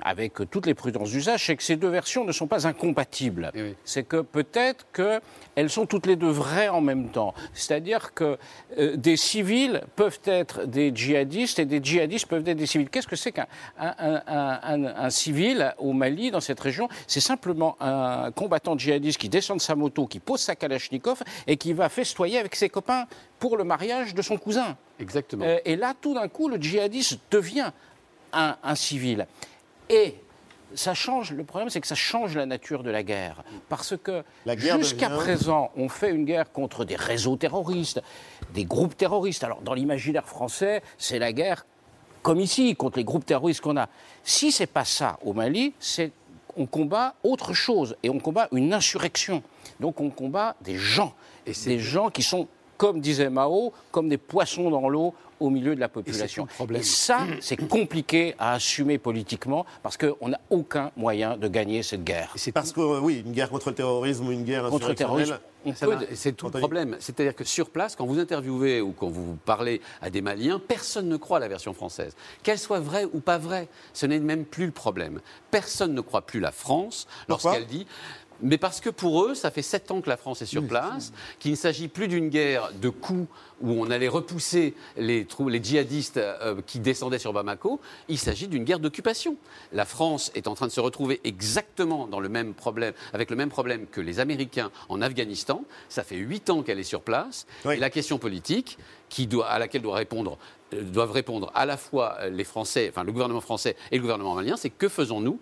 avec 0.02 0.34
toutes 0.50 0.66
les 0.66 0.74
prudences 0.74 1.10
d'usage, 1.10 1.46
c'est 1.46 1.56
que 1.56 1.62
ces 1.62 1.76
deux 1.76 1.88
versions 1.88 2.24
ne 2.24 2.32
sont 2.32 2.46
pas 2.46 2.66
incompatibles. 2.66 3.50
Eh 3.54 3.74
c'est 3.84 4.04
que 4.04 4.20
peut-être 4.20 4.86
qu'elles 4.92 5.70
sont 5.70 5.86
toutes 5.86 6.06
les 6.06 6.16
deux 6.16 6.30
vraies 6.30 6.68
en 6.68 6.80
même 6.80 7.08
temps. 7.08 7.34
C'est-à-dire 7.54 8.14
que 8.14 8.38
euh, 8.78 8.96
des 8.96 9.16
civils 9.16 9.82
peuvent 9.96 10.20
être 10.24 10.66
des 10.66 10.92
djihadistes 10.94 11.58
et 11.58 11.64
des 11.64 11.82
djihadistes 11.82 12.26
peuvent 12.26 12.46
être 12.48 12.56
des 12.56 12.66
civils. 12.66 12.88
Qu'est-ce 12.88 13.08
que 13.08 13.16
c'est 13.16 13.32
qu'un 13.32 13.46
un, 13.78 15.10
civil 15.10 15.74
au 15.78 15.92
Mali, 15.92 16.30
dans 16.30 16.40
cette 16.40 16.60
région? 16.60 16.88
C'est 17.06 17.20
simplement 17.20 17.76
un 17.80 18.30
combattant 18.30 18.78
djihadiste 18.78 19.18
qui 19.18 19.28
descend 19.28 19.58
de 19.58 19.62
sa 19.62 19.74
moto, 19.74 20.06
qui 20.06 20.20
pose 20.20 20.40
sa 20.40 20.54
kalachnikov 20.54 21.22
et 21.46 21.56
qui 21.56 21.72
va 21.72 21.88
festoyer 21.88 22.38
avec 22.38 22.54
ses 22.54 22.68
copains 22.68 23.06
pour 23.38 23.56
le 23.56 23.64
mariage 23.64 24.14
de 24.14 24.22
son 24.22 24.36
cousin. 24.36 24.76
Exactement. 25.00 25.44
Euh, 25.44 25.58
et 25.64 25.76
là, 25.76 25.94
tout 26.00 26.14
d'un 26.14 26.28
coup, 26.28 26.48
le 26.48 26.56
djihadiste 26.60 27.18
devient 27.30 27.72
un, 28.32 28.74
civil. 28.74 29.26
Et 29.88 30.14
ça 30.74 30.94
change, 30.94 31.32
le 31.32 31.42
problème 31.42 31.68
c'est 31.68 31.80
que 31.80 31.86
ça 31.88 31.96
change 31.96 32.36
la 32.36 32.46
nature 32.46 32.84
de 32.84 32.90
la 32.90 33.02
guerre. 33.02 33.42
Parce 33.68 33.96
que 33.96 34.22
jusqu'à 34.46 35.10
présent, 35.10 35.72
on 35.76 35.88
fait 35.88 36.10
une 36.10 36.24
guerre 36.24 36.52
contre 36.52 36.84
des 36.84 36.94
réseaux 36.94 37.36
terroristes, 37.36 38.00
des 38.54 38.64
groupes 38.64 38.96
terroristes. 38.96 39.42
Alors 39.42 39.62
dans 39.62 39.74
l'imaginaire 39.74 40.28
français, 40.28 40.82
c'est 40.96 41.18
la 41.18 41.32
guerre 41.32 41.66
comme 42.22 42.38
ici, 42.38 42.76
contre 42.76 42.98
les 42.98 43.04
groupes 43.04 43.26
terroristes 43.26 43.62
qu'on 43.62 43.76
a. 43.76 43.88
Si 44.22 44.52
c'est 44.52 44.66
pas 44.66 44.84
ça 44.84 45.18
au 45.24 45.32
Mali, 45.32 45.72
c'est 45.80 46.12
on 46.56 46.66
combat 46.66 47.14
autre 47.22 47.52
chose 47.54 47.96
et 48.02 48.10
on 48.10 48.18
combat 48.18 48.48
une 48.52 48.72
insurrection. 48.72 49.42
Donc 49.78 50.00
on 50.00 50.10
combat 50.10 50.56
des 50.60 50.76
gens. 50.76 51.14
Et 51.46 51.52
des 51.64 51.78
gens 51.78 52.10
qui 52.10 52.22
sont 52.22 52.48
comme 52.80 53.02
disait 53.02 53.28
Mao, 53.28 53.74
comme 53.90 54.08
des 54.08 54.16
poissons 54.16 54.70
dans 54.70 54.88
l'eau 54.88 55.12
au 55.38 55.50
milieu 55.50 55.74
de 55.74 55.80
la 55.80 55.90
population. 55.90 56.48
Et, 56.74 56.82
ça, 56.82 57.26
c'est 57.42 57.68
compliqué 57.68 58.34
à 58.38 58.54
assumer 58.54 58.96
politiquement 58.96 59.66
parce 59.82 59.98
qu'on 59.98 60.28
n'a 60.28 60.40
aucun 60.48 60.90
moyen 60.96 61.36
de 61.36 61.46
gagner 61.46 61.82
cette 61.82 62.04
guerre. 62.04 62.32
C'est 62.36 62.52
parce 62.52 62.72
que, 62.72 62.80
oui, 63.00 63.22
une 63.26 63.32
guerre 63.32 63.50
contre 63.50 63.68
le 63.68 63.74
terrorisme 63.74 64.28
ou 64.28 64.32
une 64.32 64.44
guerre 64.44 64.70
contre 64.70 64.88
le 64.88 64.94
terrorisme. 64.94 65.38
C'est 66.14 66.34
tout 66.34 66.46
le 66.46 66.58
problème. 66.58 66.96
C'est-à-dire 67.00 67.36
que 67.36 67.44
sur 67.44 67.68
place, 67.68 67.96
quand 67.96 68.06
vous 68.06 68.18
interviewez 68.18 68.80
ou 68.80 68.92
quand 68.92 69.10
vous 69.10 69.36
parlez 69.44 69.82
à 70.00 70.08
des 70.08 70.22
Maliens, 70.22 70.58
personne 70.58 71.06
ne 71.06 71.18
croit 71.18 71.36
à 71.36 71.40
la 71.40 71.48
version 71.48 71.74
française. 71.74 72.16
Qu'elle 72.42 72.58
soit 72.58 72.80
vraie 72.80 73.04
ou 73.04 73.20
pas 73.20 73.36
vraie, 73.36 73.68
ce 73.92 74.06
n'est 74.06 74.20
même 74.20 74.46
plus 74.46 74.64
le 74.64 74.72
problème. 74.72 75.20
Personne 75.50 75.92
ne 75.92 76.00
croit 76.00 76.22
plus 76.22 76.40
la 76.40 76.50
France 76.50 77.06
lorsqu'elle 77.28 77.66
dit 77.66 77.86
mais 78.42 78.58
parce 78.58 78.80
que 78.80 78.90
pour 78.90 79.24
eux, 79.24 79.34
ça 79.34 79.50
fait 79.50 79.62
sept 79.62 79.90
ans 79.90 80.00
que 80.00 80.08
la 80.08 80.16
France 80.16 80.42
est 80.42 80.46
sur 80.46 80.66
place, 80.66 81.12
qu'il 81.38 81.50
ne 81.50 81.56
s'agit 81.56 81.88
plus 81.88 82.08
d'une 82.08 82.28
guerre 82.28 82.70
de 82.80 82.88
coups 82.88 83.28
où 83.60 83.72
on 83.72 83.90
allait 83.90 84.08
repousser 84.08 84.74
les, 84.96 85.26
les 85.48 85.62
djihadistes 85.62 86.16
euh, 86.16 86.60
qui 86.66 86.80
descendaient 86.80 87.18
sur 87.18 87.32
Bamako, 87.32 87.80
il 88.08 88.18
s'agit 88.18 88.48
d'une 88.48 88.64
guerre 88.64 88.80
d'occupation. 88.80 89.36
La 89.72 89.84
France 89.84 90.30
est 90.34 90.48
en 90.48 90.54
train 90.54 90.66
de 90.66 90.72
se 90.72 90.80
retrouver 90.80 91.20
exactement 91.24 92.06
dans 92.06 92.20
le 92.20 92.28
même 92.28 92.54
problème, 92.54 92.94
avec 93.12 93.30
le 93.30 93.36
même 93.36 93.50
problème 93.50 93.86
que 93.86 94.00
les 94.00 94.18
Américains 94.18 94.70
en 94.88 95.02
Afghanistan. 95.02 95.64
Ça 95.88 96.04
fait 96.04 96.16
huit 96.16 96.48
ans 96.50 96.62
qu'elle 96.62 96.78
est 96.78 96.84
sur 96.84 97.02
place. 97.02 97.46
Et 97.70 97.76
la 97.76 97.90
question 97.90 98.18
politique, 98.18 98.78
qui 99.10 99.26
doit, 99.26 99.48
à 99.48 99.58
laquelle 99.58 99.82
doit 99.82 99.96
répondre 99.96 100.38
euh, 100.72 100.82
doivent 100.82 101.10
répondre 101.10 101.50
à 101.54 101.66
la 101.66 101.76
fois 101.76 102.16
euh, 102.20 102.30
les 102.30 102.44
Français, 102.44 102.88
enfin 102.90 103.04
le 103.04 103.12
gouvernement 103.12 103.40
français 103.40 103.76
et 103.90 103.96
le 103.96 104.02
gouvernement 104.02 104.34
malien, 104.34 104.56
c'est 104.56 104.70
que 104.70 104.88
faisons-nous 104.88 105.38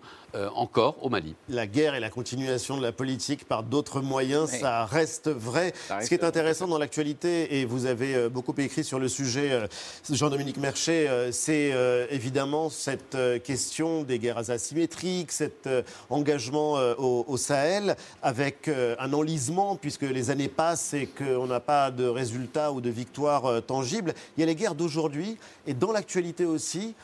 encore 0.55 0.97
au 1.01 1.09
Mali 1.09 1.35
La 1.47 1.67
guerre 1.67 1.95
et 1.95 1.99
la 1.99 2.09
continuation 2.09 2.77
de 2.77 2.81
la 2.81 2.91
politique 2.91 3.45
par 3.45 3.63
d'autres 3.63 4.01
moyens, 4.01 4.49
ça 4.49 4.85
reste 4.85 5.29
vrai. 5.29 5.73
Ce 6.01 6.07
qui 6.07 6.13
est 6.13 6.23
intéressant 6.23 6.67
dans 6.67 6.77
l'actualité, 6.77 7.59
et 7.59 7.65
vous 7.65 7.85
avez 7.85 8.15
euh, 8.15 8.29
beaucoup 8.29 8.53
écrit 8.57 8.83
sur 8.83 8.99
le 8.99 9.07
sujet, 9.07 9.51
euh, 9.51 9.67
Jean-Dominique 10.09 10.57
Merchet, 10.57 11.07
euh, 11.07 11.31
c'est 11.31 11.73
évidemment 12.11 12.69
cette 12.69 13.17
question 13.43 14.03
des 14.03 14.19
guerres 14.19 14.49
asymétriques, 14.49 15.31
cet 15.31 15.69
engagement 16.09 16.73
au, 16.97 17.37
Sahel, 17.37 17.95
avec 18.21 18.69
un 18.69 19.13
enlisement, 19.13 19.75
puisque 19.75 20.03
les 20.03 20.29
années 20.29 20.47
passent 20.47 20.93
et 20.93 21.07
qu'on 21.07 21.47
n'a 21.47 21.59
pas 21.59 21.91
de 21.91 22.05
résultats 22.05 22.71
ou 22.71 22.81
de 22.81 22.89
victoires 22.89 23.61
tangibles. 23.65 24.13
Il 24.37 24.41
y 24.41 24.43
a 24.43 24.47
les 24.47 24.55
guerres 24.55 24.75
d'aujourd'hui, 24.75 25.37
et 25.67 25.73
dans 25.73 25.91
l'actualité 25.91 26.45
aussi, 26.45 26.95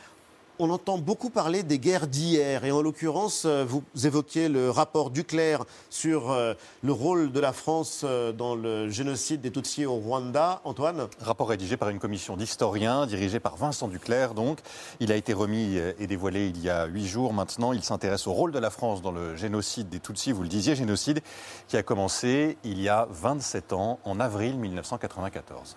on 0.58 0.70
entend 0.70 0.98
beaucoup 0.98 1.30
parler 1.30 1.62
des 1.62 1.78
guerres 1.78 2.06
d'hier. 2.06 2.64
Et 2.64 2.72
en 2.72 2.82
l'occurrence, 2.82 3.44
euh, 3.44 3.64
vous 3.66 3.82
évoquez 4.04 4.48
le 4.48 4.70
rapport 4.70 5.10
Duclerc 5.10 5.64
sur 5.90 6.30
euh, 6.30 6.54
le 6.82 6.92
rôle 6.92 7.32
de 7.32 7.40
la 7.40 7.52
France 7.52 8.02
euh, 8.04 8.32
dans 8.32 8.54
le 8.54 8.88
génocide 8.90 9.40
des 9.40 9.50
Tutsis 9.50 9.86
au 9.86 9.94
Rwanda. 9.94 10.60
Antoine 10.64 11.08
Rapport 11.20 11.48
rédigé 11.48 11.76
par 11.76 11.88
une 11.90 11.98
commission 11.98 12.36
d'historiens, 12.36 13.06
dirigée 13.06 13.40
par 13.40 13.56
Vincent 13.56 13.88
Duclerc. 13.88 14.34
Donc, 14.34 14.60
il 15.00 15.12
a 15.12 15.16
été 15.16 15.32
remis 15.32 15.76
et 15.98 16.06
dévoilé 16.06 16.48
il 16.48 16.62
y 16.62 16.70
a 16.70 16.86
huit 16.86 17.06
jours 17.06 17.32
maintenant. 17.32 17.72
Il 17.72 17.82
s'intéresse 17.82 18.26
au 18.26 18.32
rôle 18.32 18.52
de 18.52 18.58
la 18.58 18.70
France 18.70 19.02
dans 19.02 19.12
le 19.12 19.36
génocide 19.36 19.88
des 19.88 20.00
Tutsis, 20.00 20.32
vous 20.32 20.42
le 20.42 20.48
disiez, 20.48 20.74
génocide 20.74 21.20
qui 21.68 21.76
a 21.76 21.82
commencé 21.82 22.56
il 22.64 22.80
y 22.80 22.88
a 22.88 23.06
27 23.10 23.72
ans, 23.72 23.98
en 24.04 24.20
avril 24.20 24.56
1994. 24.56 25.76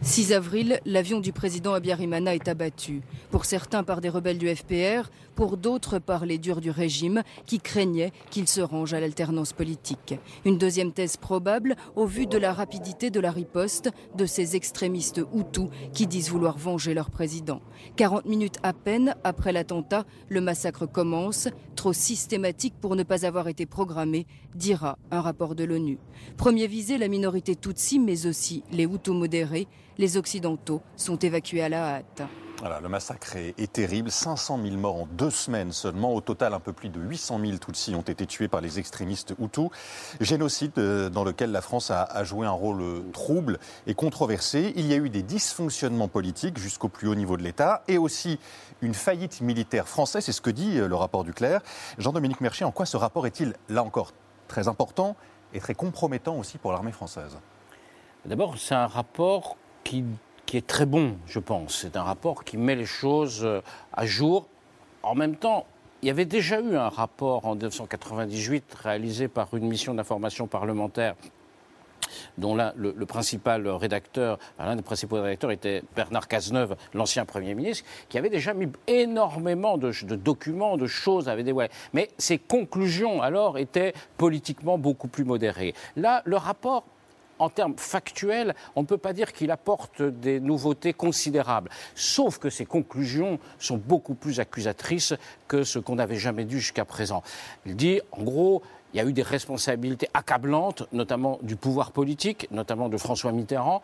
6 0.00 0.32
avril, 0.32 0.78
l'avion 0.86 1.18
du 1.18 1.32
président 1.32 1.74
Abiyarimana 1.74 2.32
est 2.32 2.46
abattu. 2.46 3.02
Pour 3.32 3.44
certains 3.44 3.82
par 3.82 4.00
des 4.00 4.08
rebelles 4.08 4.38
du 4.38 4.48
FPR, 4.54 5.10
pour 5.34 5.56
d'autres 5.56 5.98
par 5.98 6.24
les 6.24 6.38
durs 6.38 6.60
du 6.60 6.70
régime 6.70 7.24
qui 7.46 7.58
craignaient 7.58 8.12
qu'il 8.30 8.46
se 8.46 8.60
range 8.60 8.94
à 8.94 9.00
l'alternance 9.00 9.52
politique. 9.52 10.14
Une 10.44 10.56
deuxième 10.56 10.92
thèse 10.92 11.16
probable 11.16 11.74
au 11.96 12.06
vu 12.06 12.26
de 12.26 12.38
la 12.38 12.52
rapidité 12.52 13.10
de 13.10 13.18
la 13.18 13.32
riposte 13.32 13.90
de 14.14 14.24
ces 14.24 14.54
extrémistes 14.54 15.20
Hutus 15.34 15.68
qui 15.92 16.06
disent 16.06 16.30
vouloir 16.30 16.58
venger 16.58 16.94
leur 16.94 17.10
président. 17.10 17.60
40 17.96 18.24
minutes 18.24 18.58
à 18.62 18.72
peine 18.72 19.16
après 19.24 19.52
l'attentat, 19.52 20.04
le 20.28 20.40
massacre 20.40 20.86
commence, 20.86 21.48
trop 21.74 21.92
systématique 21.92 22.74
pour 22.80 22.94
ne 22.94 23.02
pas 23.02 23.26
avoir 23.26 23.48
été 23.48 23.66
programmé, 23.66 24.26
dira 24.54 24.96
un 25.10 25.20
rapport 25.20 25.56
de 25.56 25.64
l'ONU. 25.64 25.98
Premier 26.36 26.68
visé, 26.68 26.98
la 26.98 27.08
minorité 27.08 27.56
Tutsi, 27.56 27.98
mais 27.98 28.26
aussi 28.26 28.62
les 28.70 28.84
Hutus 28.84 29.14
modérés 29.14 29.66
les 29.98 30.16
Occidentaux 30.16 30.80
sont 30.96 31.18
évacués 31.18 31.62
à 31.62 31.68
la 31.68 31.96
hâte. 31.96 32.22
Voilà, 32.60 32.80
le 32.80 32.88
massacre 32.88 33.36
est, 33.36 33.72
terrible. 33.72 34.10
500 34.10 34.58
000 34.60 34.76
morts 34.76 34.96
en 34.96 35.06
deux 35.06 35.30
semaines 35.30 35.70
seulement. 35.70 36.12
Au 36.12 36.20
total, 36.20 36.54
un 36.54 36.60
peu 36.60 36.72
plus 36.72 36.88
de 36.88 37.00
800 37.00 37.38
000 37.40 37.58
Tutsis 37.58 37.94
ont 37.94 38.02
été 38.02 38.26
tués 38.26 38.48
par 38.48 38.60
les 38.60 38.80
extrémistes 38.80 39.32
Hutus. 39.38 39.70
Génocide 40.20 40.72
euh, 40.78 41.08
dans 41.08 41.22
lequel 41.22 41.52
la 41.52 41.60
France 41.60 41.92
a, 41.92 42.24
joué 42.24 42.48
un 42.48 42.52
rôle 42.52 42.82
trouble 43.12 43.60
et 43.86 43.94
controversé. 43.94 44.72
Il 44.74 44.86
y 44.86 44.92
a 44.92 44.96
eu 44.96 45.08
des 45.08 45.22
dysfonctionnements 45.22 46.08
politiques 46.08 46.58
jusqu'au 46.58 46.88
plus 46.88 47.06
haut 47.06 47.14
niveau 47.14 47.36
de 47.36 47.44
l'État 47.44 47.84
et 47.86 47.96
aussi 47.96 48.40
une 48.82 48.94
faillite 48.94 49.40
militaire 49.40 49.86
française. 49.86 50.24
C'est 50.24 50.32
ce 50.32 50.40
que 50.40 50.50
dit 50.50 50.80
euh, 50.80 50.88
le 50.88 50.96
rapport 50.96 51.22
du 51.22 51.32
Clerc. 51.32 51.60
Jean-Dominique 51.98 52.40
Mercier, 52.40 52.66
en 52.66 52.72
quoi 52.72 52.86
ce 52.86 52.96
rapport 52.96 53.24
est-il, 53.28 53.54
là 53.68 53.84
encore, 53.84 54.12
très 54.48 54.66
important 54.66 55.14
et 55.54 55.60
très 55.60 55.74
compromettant 55.74 56.36
aussi 56.36 56.58
pour 56.58 56.72
l'armée 56.72 56.92
française? 56.92 57.38
D'abord, 58.24 58.58
c'est 58.58 58.74
un 58.74 58.88
rapport 58.88 59.56
qui, 60.46 60.56
est 60.56 60.66
très 60.66 60.86
bon, 60.86 61.16
je 61.26 61.38
pense. 61.38 61.78
C'est 61.80 61.96
un 61.96 62.02
rapport 62.02 62.44
qui 62.44 62.56
met 62.56 62.76
les 62.76 62.86
choses 62.86 63.44
euh, 63.44 63.60
à 63.92 64.06
jour. 64.06 64.48
En 65.02 65.14
même 65.14 65.36
temps, 65.36 65.66
il 66.02 66.08
y 66.08 66.10
avait 66.10 66.26
déjà 66.26 66.60
eu 66.60 66.76
un 66.76 66.88
rapport 66.88 67.46
en 67.46 67.54
1998 67.54 68.74
réalisé 68.82 69.28
par 69.28 69.54
une 69.54 69.66
mission 69.66 69.94
d'information 69.94 70.46
parlementaire 70.46 71.14
dont 72.38 72.54
le, 72.54 73.06
principal 73.06 73.68
rédacteur, 73.68 74.38
l'un 74.58 74.76
des 74.76 74.82
principaux 74.82 75.16
rédacteurs 75.16 75.50
était 75.50 75.82
Bernard 75.94 76.28
Cazeneuve, 76.28 76.76
l'ancien 76.94 77.24
Premier 77.24 77.54
ministre, 77.54 77.84
qui 78.08 78.16
avait 78.16 78.30
déjà 78.30 78.54
mis 78.54 78.68
énormément 78.86 79.76
de, 79.76 79.92
documents, 80.14 80.76
de 80.76 80.86
choses, 80.86 81.30
Mais 81.92 82.08
ses 82.16 82.38
conclusions, 82.38 83.20
alors, 83.20 83.58
étaient 83.58 83.92
politiquement 84.16 84.78
beaucoup 84.78 85.08
plus 85.08 85.24
modérées. 85.24 85.74
Là, 85.96 86.22
le 86.24 86.36
rapport 86.36 86.84
en 87.38 87.48
termes 87.48 87.76
factuels, 87.76 88.54
on 88.76 88.82
ne 88.82 88.86
peut 88.86 88.98
pas 88.98 89.12
dire 89.12 89.32
qu'il 89.32 89.50
apporte 89.50 90.02
des 90.02 90.40
nouveautés 90.40 90.92
considérables. 90.92 91.70
Sauf 91.94 92.38
que 92.38 92.50
ses 92.50 92.66
conclusions 92.66 93.38
sont 93.58 93.76
beaucoup 93.76 94.14
plus 94.14 94.40
accusatrices 94.40 95.14
que 95.46 95.64
ce 95.64 95.78
qu'on 95.78 95.96
n'avait 95.96 96.16
jamais 96.16 96.44
dû 96.44 96.60
jusqu'à 96.60 96.84
présent. 96.84 97.22
Il 97.66 97.76
dit, 97.76 98.00
en 98.12 98.22
gros, 98.22 98.62
il 98.92 98.96
y 98.96 99.00
a 99.00 99.04
eu 99.04 99.12
des 99.12 99.22
responsabilités 99.22 100.08
accablantes, 100.14 100.84
notamment 100.92 101.38
du 101.42 101.56
pouvoir 101.56 101.92
politique, 101.92 102.48
notamment 102.50 102.88
de 102.88 102.96
François 102.96 103.32
Mitterrand. 103.32 103.82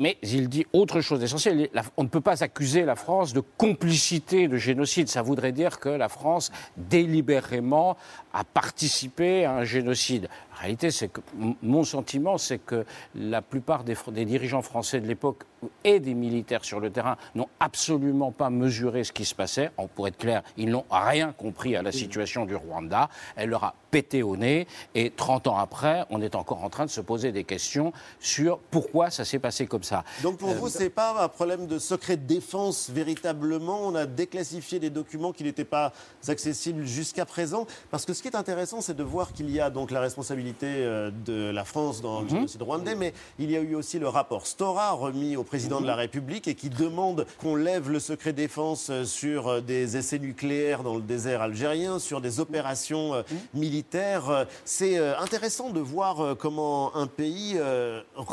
Mais 0.00 0.18
il 0.22 0.48
dit 0.48 0.66
autre 0.72 1.00
chose 1.00 1.20
d'essentiel. 1.20 1.68
On 1.96 2.02
ne 2.02 2.08
peut 2.08 2.20
pas 2.20 2.42
accuser 2.42 2.84
la 2.84 2.96
France 2.96 3.32
de 3.32 3.40
complicité 3.40 4.48
de 4.48 4.56
génocide. 4.56 5.08
Ça 5.08 5.22
voudrait 5.22 5.52
dire 5.52 5.78
que 5.80 5.88
la 5.88 6.08
France, 6.08 6.50
délibérément, 6.76 7.96
a 8.32 8.44
participé 8.44 9.44
à 9.44 9.54
un 9.54 9.64
génocide. 9.64 10.28
La 10.52 10.60
réalité, 10.60 10.90
c'est 10.90 11.08
que 11.08 11.20
mon 11.62 11.84
sentiment, 11.84 12.38
c'est 12.38 12.58
que 12.58 12.84
la 13.14 13.42
plupart 13.42 13.84
des, 13.84 13.96
des 14.12 14.24
dirigeants 14.24 14.62
français 14.62 15.00
de 15.00 15.06
l'époque 15.06 15.44
et 15.84 16.00
des 16.00 16.14
militaires 16.14 16.64
sur 16.64 16.80
le 16.80 16.90
terrain 16.90 17.16
n'ont 17.34 17.48
absolument 17.60 18.32
pas 18.32 18.50
mesuré 18.50 19.04
ce 19.04 19.12
qui 19.12 19.24
se 19.24 19.34
passait. 19.34 19.70
Pour 19.94 20.08
être 20.08 20.18
clair, 20.18 20.42
ils 20.56 20.68
n'ont 20.68 20.84
rien 20.90 21.32
compris 21.32 21.76
à 21.76 21.82
la 21.82 21.92
situation 21.92 22.46
du 22.46 22.54
Rwanda. 22.54 23.08
Elle 23.36 23.50
leur 23.50 23.64
a 23.64 23.74
pété 23.90 24.22
au 24.22 24.36
nez. 24.36 24.66
Et 24.94 25.10
30 25.10 25.46
ans 25.46 25.58
après, 25.58 26.04
on 26.10 26.20
est 26.20 26.34
encore 26.34 26.62
en 26.64 26.70
train 26.70 26.84
de 26.84 26.90
se 26.90 27.00
poser 27.00 27.32
des 27.32 27.44
questions 27.44 27.92
sur 28.20 28.58
pourquoi 28.70 29.10
ça 29.10 29.24
s'est 29.24 29.38
passé 29.38 29.66
comme 29.66 29.82
ça. 29.82 30.04
Donc 30.22 30.38
pour 30.38 30.50
euh, 30.50 30.54
vous, 30.54 30.68
ce 30.68 30.78
n'est 30.78 30.90
pas 30.90 31.22
un 31.22 31.28
problème 31.28 31.66
de 31.66 31.78
secret 31.78 32.16
de 32.16 32.26
défense 32.26 32.90
véritablement. 32.90 33.80
On 33.82 33.94
a 33.94 34.06
déclassifié 34.06 34.78
des 34.78 34.90
documents 34.90 35.32
qui 35.32 35.44
n'étaient 35.44 35.64
pas 35.64 35.92
accessibles 36.26 36.84
jusqu'à 36.84 37.24
présent. 37.24 37.66
Parce 37.90 38.04
que 38.04 38.12
ce 38.12 38.22
qui 38.22 38.28
est 38.28 38.36
intéressant, 38.36 38.80
c'est 38.80 38.96
de 38.96 39.02
voir 39.02 39.32
qu'il 39.32 39.50
y 39.50 39.60
a 39.60 39.70
donc 39.70 39.90
la 39.90 40.00
responsabilité 40.00 40.66
euh, 40.66 41.10
de 41.24 41.50
la 41.50 41.64
France 41.64 42.00
dans 42.00 42.20
le 42.20 42.24
mhm. 42.24 42.30
génocide 42.30 42.62
rwandais, 42.62 42.94
mais 42.94 43.12
il 43.38 43.50
y 43.50 43.56
a 43.56 43.60
eu 43.60 43.74
aussi 43.74 43.98
le 43.98 44.08
rapport 44.08 44.46
Stora 44.46 44.92
remis 44.92 45.36
au 45.36 45.44
président 45.48 45.80
de 45.80 45.86
la 45.86 45.96
République 45.96 46.46
et 46.46 46.54
qui 46.54 46.68
demande 46.68 47.26
qu'on 47.38 47.56
lève 47.56 47.90
le 47.90 47.98
secret 47.98 48.32
défense 48.32 48.90
euh, 48.90 49.04
sur 49.04 49.48
euh, 49.48 49.60
des 49.60 49.96
essais 49.96 50.18
nucléaires 50.18 50.82
dans 50.82 50.94
le 50.94 51.00
désert 51.00 51.42
algérien, 51.42 51.98
sur 51.98 52.20
des 52.20 52.38
opérations 52.38 53.14
euh, 53.14 53.22
militaires. 53.54 54.46
C'est 54.64 54.98
intéressant 54.98 55.70
de 55.70 55.80
voir 55.80 56.36
comment 56.36 56.94
un 56.94 57.06
pays 57.06 57.58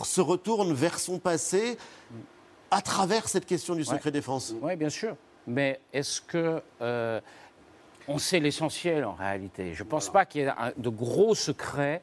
se 0.04 0.22
retourne 0.22 0.74
vers 0.74 1.00
son 1.00 1.20
passé 1.20 1.78
à 2.70 2.82
travers 2.82 3.30
cette 3.30 3.46
question 3.46 3.76
du 3.76 3.86
secret 3.86 4.12
défense. 4.12 4.54
Oui, 4.62 4.76
bien 4.76 4.90
sûr. 4.90 5.16
Mais 5.48 5.80
est-ce 5.94 6.22
que 6.22 6.62
on 8.08 8.18
sait 8.18 8.40
l'essentiel 8.40 9.06
en 9.06 9.14
réalité? 9.14 9.74
Je 9.74 9.84
ne 9.84 9.90
pense 9.90 10.10
pas 10.12 10.26
qu'il 10.26 10.42
y 10.42 10.44
ait 10.46 10.52
de 10.78 10.90
gros 10.90 11.36
secrets 11.36 12.02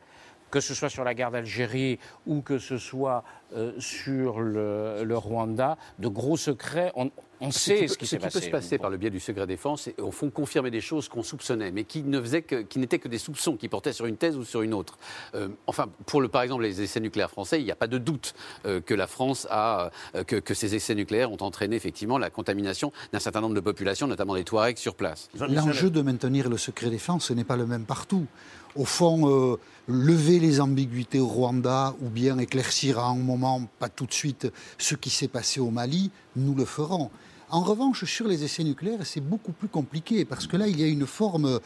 que 0.53 0.61
ce 0.61 0.75
soit 0.75 0.91
sur 0.91 1.03
la 1.03 1.15
guerre 1.15 1.33
d'Algérie 1.33 1.99
ou 2.27 2.43
que 2.43 2.59
ce 2.59 2.79
soit 2.79 3.25
euh, 3.57 3.73
sur 3.79 4.41
le, 4.41 5.17
Rwanda, 5.17 5.77
de 5.99 6.09
gros 6.09 6.37
secrets. 6.37 6.93
On, 6.95 7.11
sait 7.51 7.89
ce 7.89 7.99
qui 7.99 8.07
s'est 8.07 8.19
passé. 8.19 8.39
Ce 8.39 8.45
qui 8.45 8.51
peut 8.51 8.59
se 8.61 8.63
passer 8.63 8.79
par 8.79 8.89
le 8.89 8.99
biais 8.99 9.11
du 9.11 9.19
secret 9.19 9.49
défense, 9.49 9.89
et 9.89 9.97
au 9.99 10.13
fond 10.13 10.31
confirmer 10.31 10.71
des 10.71 10.81
choses 10.81 11.09
qu'on 11.09 11.25
soupçonnait, 11.25 11.73
mais 11.73 11.83
qui 11.83 12.05
ne 12.05 12.21
faisaient 12.21 12.43
que, 12.43 12.63
qui 12.63 12.79
n'étaient 12.79 13.01
que 13.01 13.09
des 13.09 13.19
soupçons, 13.19 13.57
qui 13.57 13.69
portaient 13.69 13.93
sur 13.93 14.07
une 14.07 14.17
thèse 14.17 14.37
ou 14.37 14.45
sur 14.45 14.63
une 14.63 14.75
autre. 14.75 14.97
Euh, 15.35 15.49
enfin, 15.67 15.87
pour 16.07 16.21
le, 16.21 16.29
par 16.29 16.43
exemple 16.43 16.63
les 16.63 16.83
essais 16.83 17.01
nucléaires 17.01 17.31
français, 17.31 17.61
il 17.61 17.65
n'y 17.65 17.73
a 17.73 17.77
pas 17.77 17.89
de 17.89 17.99
doute 17.99 18.35
euh, 18.65 18.81
que 18.81 18.95
la 18.95 19.09
France 19.09 19.49
a, 19.51 19.91
que, 20.27 20.37
que, 20.37 20.55
ces 20.55 20.77
essais 20.77 20.95
nucléaires 20.95 21.33
ont 21.33 21.43
entraîné 21.43 21.75
effectivement 21.75 22.17
la 22.17 22.31
contamination 22.31 22.93
d'un 23.13 23.19
certain 23.19 23.41
nombre 23.41 23.55
de 23.55 23.61
populations, 23.61 24.07
notamment 24.07 24.35
des 24.35 24.45
Touaregs 24.45 24.79
sur 24.79 24.95
place. 24.95 25.29
L'enjeu 25.35 25.91
de 25.91 26.01
maintenir 26.01 26.49
le 26.49 26.59
secret 26.59 26.91
défense, 26.91 27.25
ce 27.25 27.33
n'est 27.33 27.45
pas 27.45 27.57
le 27.57 27.67
même 27.67 27.87
partout 27.87 28.27
au 28.76 28.85
fond, 28.85 29.29
euh, 29.29 29.57
lever 29.88 30.38
les 30.38 30.61
ambiguïtés 30.61 31.21
au 31.21 31.26
Rwanda 31.26 31.95
ou 32.02 32.09
bien 32.09 32.38
éclaircir 32.38 32.99
à 32.99 33.07
un 33.07 33.17
moment, 33.17 33.62
pas 33.79 33.88
tout 33.88 34.07
de 34.07 34.12
suite, 34.12 34.49
ce 34.79 34.95
qui 34.95 35.11
s'est 35.11 35.29
passé 35.29 35.61
au 35.61 35.71
Mali, 35.71 36.11
nous 36.37 36.55
le 36.55 36.64
ferons. 36.64 37.11
En 37.50 37.62
revanche, 37.62 38.05
sur 38.05 38.26
les 38.26 38.45
essais 38.45 38.64
nucléaires, 38.64 39.05
c'est 39.05 39.21
beaucoup 39.21 39.52
plus 39.52 39.69
compliqué 39.69 40.25
parce 40.25 40.47
que 40.47 40.57
là, 40.57 40.69
il 40.69 40.81
y 40.81 40.85
a 40.85 40.87
une 40.87 41.07
forme 41.07 41.61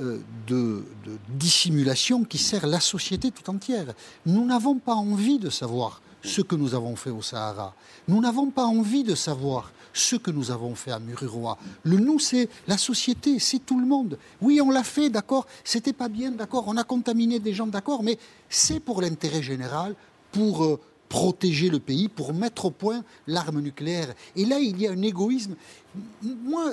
euh, 0.00 0.18
de, 0.46 0.84
de, 1.04 1.18
dissimulation 1.28 2.24
qui 2.24 2.38
sert 2.38 2.66
la 2.66 2.80
société 2.80 3.30
tout 3.30 3.48
entière. 3.50 3.94
Nous 4.26 4.44
n'avons 4.44 4.78
pas 4.78 4.94
envie 4.94 5.38
de 5.38 5.48
savoir 5.50 6.02
ce 6.22 6.40
que 6.42 6.54
nous 6.54 6.74
avons 6.74 6.96
fait 6.96 7.10
au 7.10 7.22
Sahara. 7.22 7.74
Nous 8.08 8.20
n'avons 8.20 8.50
pas 8.50 8.64
envie 8.64 9.04
de 9.04 9.14
savoir 9.14 9.72
ce 9.92 10.16
que 10.16 10.30
nous 10.30 10.50
avons 10.50 10.74
fait 10.74 10.90
à 10.90 10.98
Mururoa. 10.98 11.58
Le 11.84 11.98
nous, 11.98 12.18
c'est 12.18 12.48
la 12.66 12.78
société, 12.78 13.38
c'est 13.38 13.60
tout 13.60 13.78
le 13.78 13.86
monde. 13.86 14.18
Oui, 14.40 14.60
on 14.60 14.70
l'a 14.70 14.84
fait, 14.84 15.10
d'accord, 15.10 15.46
c'était 15.64 15.92
pas 15.92 16.08
bien, 16.08 16.30
d'accord, 16.30 16.64
on 16.66 16.76
a 16.76 16.84
contaminé 16.84 17.38
des 17.38 17.52
gens, 17.52 17.66
d'accord, 17.66 18.02
mais 18.02 18.18
c'est 18.48 18.80
pour 18.80 19.02
l'intérêt 19.02 19.42
général, 19.42 19.94
pour 20.30 20.64
euh, 20.64 20.80
protéger 21.08 21.68
le 21.68 21.78
pays, 21.78 22.08
pour 22.08 22.32
mettre 22.32 22.64
au 22.64 22.70
point 22.70 23.04
l'arme 23.26 23.60
nucléaire. 23.60 24.14
Et 24.34 24.44
là, 24.44 24.58
il 24.58 24.80
y 24.80 24.86
a 24.86 24.92
un 24.92 25.02
égoïsme. 25.02 25.56
Moi, 26.22 26.72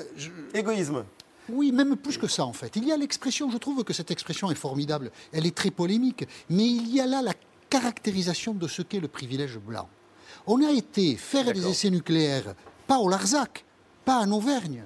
égoïsme. 0.53 1.03
Oui, 1.51 1.71
même 1.71 1.95
plus 1.95 2.17
que 2.17 2.27
ça 2.27 2.45
en 2.45 2.53
fait. 2.53 2.75
Il 2.75 2.85
y 2.85 2.91
a 2.91 2.97
l'expression, 2.97 3.49
je 3.49 3.57
trouve 3.57 3.83
que 3.83 3.93
cette 3.93 4.11
expression 4.11 4.51
est 4.51 4.55
formidable, 4.55 5.11
elle 5.33 5.45
est 5.45 5.55
très 5.55 5.71
polémique, 5.71 6.27
mais 6.49 6.67
il 6.67 6.93
y 6.93 7.01
a 7.01 7.07
là 7.07 7.21
la 7.21 7.33
caractérisation 7.69 8.53
de 8.53 8.67
ce 8.67 8.81
qu'est 8.81 8.99
le 8.99 9.07
privilège 9.07 9.57
blanc. 9.57 9.87
On 10.47 10.63
a 10.63 10.71
été 10.71 11.15
faire 11.15 11.51
des 11.51 11.67
essais 11.67 11.89
nucléaires 11.89 12.55
pas 12.89 12.97
au 12.97 13.07
Larzac, 13.07 13.63
pas 14.03 14.17
en 14.17 14.31
Auvergne, 14.31 14.83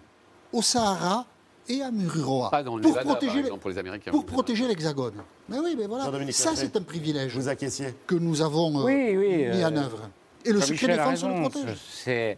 au 0.51 0.62
Sahara 0.62 1.25
et 1.69 1.81
à 1.81 1.89
Mururoa. 1.89 2.51
Pas 2.51 2.62
dans 2.62 2.75
le 2.75 2.83
pour 2.83 3.00
protéger 3.00 3.31
par 3.31 3.39
exemple, 3.39 3.62
pour 3.62 3.69
les 3.69 3.77
Américains. 3.77 4.12
Pour 4.12 4.25
protéger 4.25 4.67
l'Hexagone. 4.67 5.24
Mais 5.48 5.57
oui, 5.60 5.75
mais 5.77 5.88
voilà. 5.88 6.12
Ça, 6.31 6.51
c'est 6.53 6.75
un 6.75 6.81
privilège. 6.81 7.36
Vous. 7.36 7.50
Que 8.05 8.15
nous 8.15 8.41
avons 8.41 8.86
euh, 8.86 9.53
mis 9.53 9.63
en 9.63 9.75
euh, 9.75 9.79
œuvre. 9.79 10.10
Et 10.43 10.51
le 10.51 10.60
secret 10.60 10.98
défense 10.98 11.24
le 11.24 11.41
protège. 11.41 11.77
C'est 11.89 12.38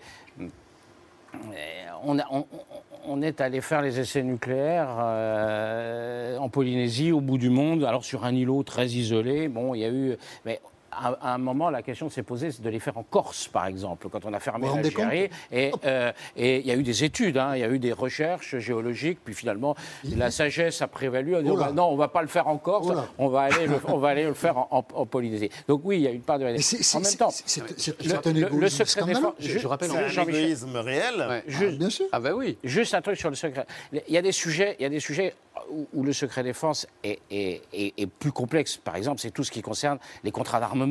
on, 2.03 2.17
on, 3.07 3.21
est 3.23 3.41
allé 3.41 3.59
faire 3.61 3.81
les 3.81 3.99
essais 3.99 4.21
nucléaires 4.21 4.95
en 6.39 6.49
Polynésie, 6.49 7.11
au 7.11 7.21
bout 7.21 7.39
du 7.39 7.49
monde, 7.49 7.83
alors 7.83 8.05
sur 8.05 8.23
un 8.23 8.35
îlot 8.35 8.61
très 8.61 8.87
isolé. 8.87 9.47
Bon, 9.47 9.73
il 9.73 9.81
y 9.81 9.85
a 9.85 9.89
eu. 9.89 10.15
Mais 10.45 10.61
à, 10.95 11.33
un 11.33 11.37
moment, 11.37 11.69
la 11.69 11.81
question 11.81 12.09
s'est 12.09 12.23
posée 12.23 12.49
de 12.59 12.69
les 12.69 12.79
faire 12.79 12.97
en 12.97 13.03
Corse, 13.03 13.47
par 13.47 13.67
exemple, 13.67 14.07
quand 14.09 14.25
on 14.25 14.33
a 14.33 14.39
fermé 14.39 14.67
l'Algérie. 14.67 15.29
Euh, 15.85 16.11
et 16.35 16.59
il 16.59 16.65
y 16.65 16.71
a 16.71 16.75
eu 16.75 16.83
des 16.83 17.03
études, 17.03 17.37
hein, 17.37 17.51
il 17.55 17.59
y 17.59 17.63
a 17.63 17.69
eu 17.69 17.79
des 17.79 17.91
recherches 17.91 18.57
géologiques, 18.57 19.19
puis 19.23 19.33
finalement, 19.33 19.75
la 20.15 20.31
sagesse 20.31 20.81
a 20.81 20.87
prévalu. 20.87 21.33
Bah, 21.33 21.71
non, 21.73 21.85
on 21.89 21.93
ne 21.93 21.97
va 21.97 22.07
pas 22.07 22.21
le 22.21 22.27
faire 22.27 22.47
en 22.47 22.57
Corse, 22.57 22.87
on 23.17 23.27
va, 23.29 23.41
aller 23.41 23.67
le, 23.67 23.79
on 23.87 23.97
va 23.97 24.09
aller 24.09 24.23
le 24.23 24.33
faire 24.33 24.57
en, 24.71 24.83
Polynésie. 25.05 25.49
Donc 25.67 25.81
oui, 25.83 25.97
il 25.97 26.01
y 26.03 26.07
a 26.07 26.11
une 26.11 26.21
part 26.21 26.39
de... 26.39 26.45
en 26.45 26.99
même 26.99 27.15
temps, 27.15 27.29
c'est 27.29 27.61
le, 27.61 28.69
secret 28.69 29.05
défense... 29.05 29.33
Je, 29.39 29.59
je 29.59 29.67
rappelle, 29.67 29.89
c'est 29.89 30.19
un 30.19 30.23
égoïsme 30.23 30.75
réel. 30.77 31.15
Ah, 31.19 31.41
bien 31.77 31.89
sûr. 31.89 32.05
Ah 32.11 32.19
ben 32.19 32.33
oui. 32.33 32.57
Juste 32.63 32.93
un 32.93 33.01
truc 33.01 33.17
sur 33.17 33.29
le 33.29 33.35
secret. 33.35 33.65
Il 33.93 34.13
y 34.13 34.17
a 34.17 34.21
des 34.21 34.31
sujets, 34.31 34.75
il 34.79 34.83
y 34.83 34.85
a 34.85 34.89
des 34.89 34.99
sujets 34.99 35.33
où, 35.93 36.03
le 36.03 36.13
secret 36.13 36.43
défense 36.43 36.87
est, 37.03 37.19
est, 37.31 38.07
plus 38.19 38.31
complexe, 38.31 38.77
par 38.77 38.95
exemple, 38.95 39.19
c'est 39.19 39.31
tout 39.31 39.43
ce 39.43 39.51
qui 39.51 39.61
concerne 39.61 39.97
les 40.23 40.31
contrats 40.31 40.59
d'armement. 40.59 40.84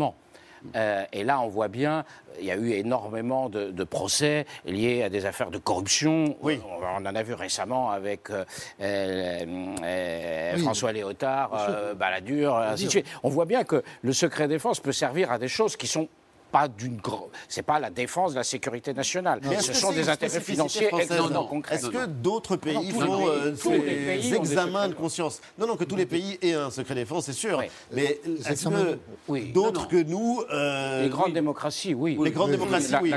Euh, 0.77 1.05
et 1.13 1.25
là, 1.25 1.41
on 1.41 1.49
voit 1.49 1.69
bien, 1.69 2.05
il 2.39 2.47
y 2.47 2.51
a 2.51 2.57
eu 2.57 2.73
énormément 2.73 3.49
de, 3.49 3.85
procès 3.85 4.47
liés 4.65 5.03
à 5.03 5.09
des 5.09 5.27
affaires 5.27 5.51
de 5.51 5.59
corruption. 5.59 6.37
Oui. 6.41 6.61
On, 6.81 7.07
en 7.07 7.15
a 7.15 7.23
vu 7.23 7.35
récemment 7.35 7.91
avec 7.91 8.31
euh, 8.31 8.45
euh, 8.81 10.57
François 10.59 10.93
Léotard, 10.93 11.95
Balladur, 11.97 12.57
ainsi 12.57 12.87
de 12.87 12.91
suite. 12.91 13.07
On 13.23 13.29
voit 13.29 13.45
bien 13.45 13.65
que 13.65 13.83
le 14.03 14.13
secret 14.13 14.49
défense 14.49 14.81
peut 14.81 14.93
servir 14.93 15.31
à 15.31 15.39
des 15.39 15.49
choses 15.49 15.77
qui 15.77 15.87
sont 15.87 16.09
pas 16.55 16.69
d'une 16.69 17.01
c'est 17.49 17.65
pas 17.65 17.81
la 17.81 17.91
défense 17.91 18.31
de 18.31 18.37
la 18.37 18.45
sécurité 18.45 18.95
nationale. 18.95 19.41
Ce 19.61 19.73
sont 19.73 19.91
des 19.91 20.09
intérêts 20.09 20.41
financiers 20.41 20.89
extrêmement 20.97 21.47
concrets. 21.47 21.75
Est-ce 21.75 21.89
que 21.89 22.07
d'autres 22.07 22.55
pays 22.55 22.93
font 22.93 23.79
des 23.81 24.35
examens 24.35 24.89
de 24.89 24.95
conscience 24.95 25.41
Non, 25.59 25.67
non, 25.67 25.77
que 25.77 25.83
tous 25.83 25.97
les 25.97 26.07
pays 26.07 26.39
aient 26.43 26.55
un 26.55 26.71
secret 26.71 26.95
défense, 26.95 27.25
c'est 27.25 27.33
sûr. 27.33 27.61
Mais 27.93 28.21
est-ce 28.49 28.69
que 28.69 29.53
d'autres 29.53 29.89
que 29.89 30.01
nous, 30.01 30.43
euh, 30.53 31.03
les 31.03 31.09
grandes 31.09 31.33
démocraties, 31.33 31.93
oui. 31.93 32.17
Les 32.23 32.31
grandes 32.31 32.53
démocraties, 32.53 32.95
oui. 33.03 33.13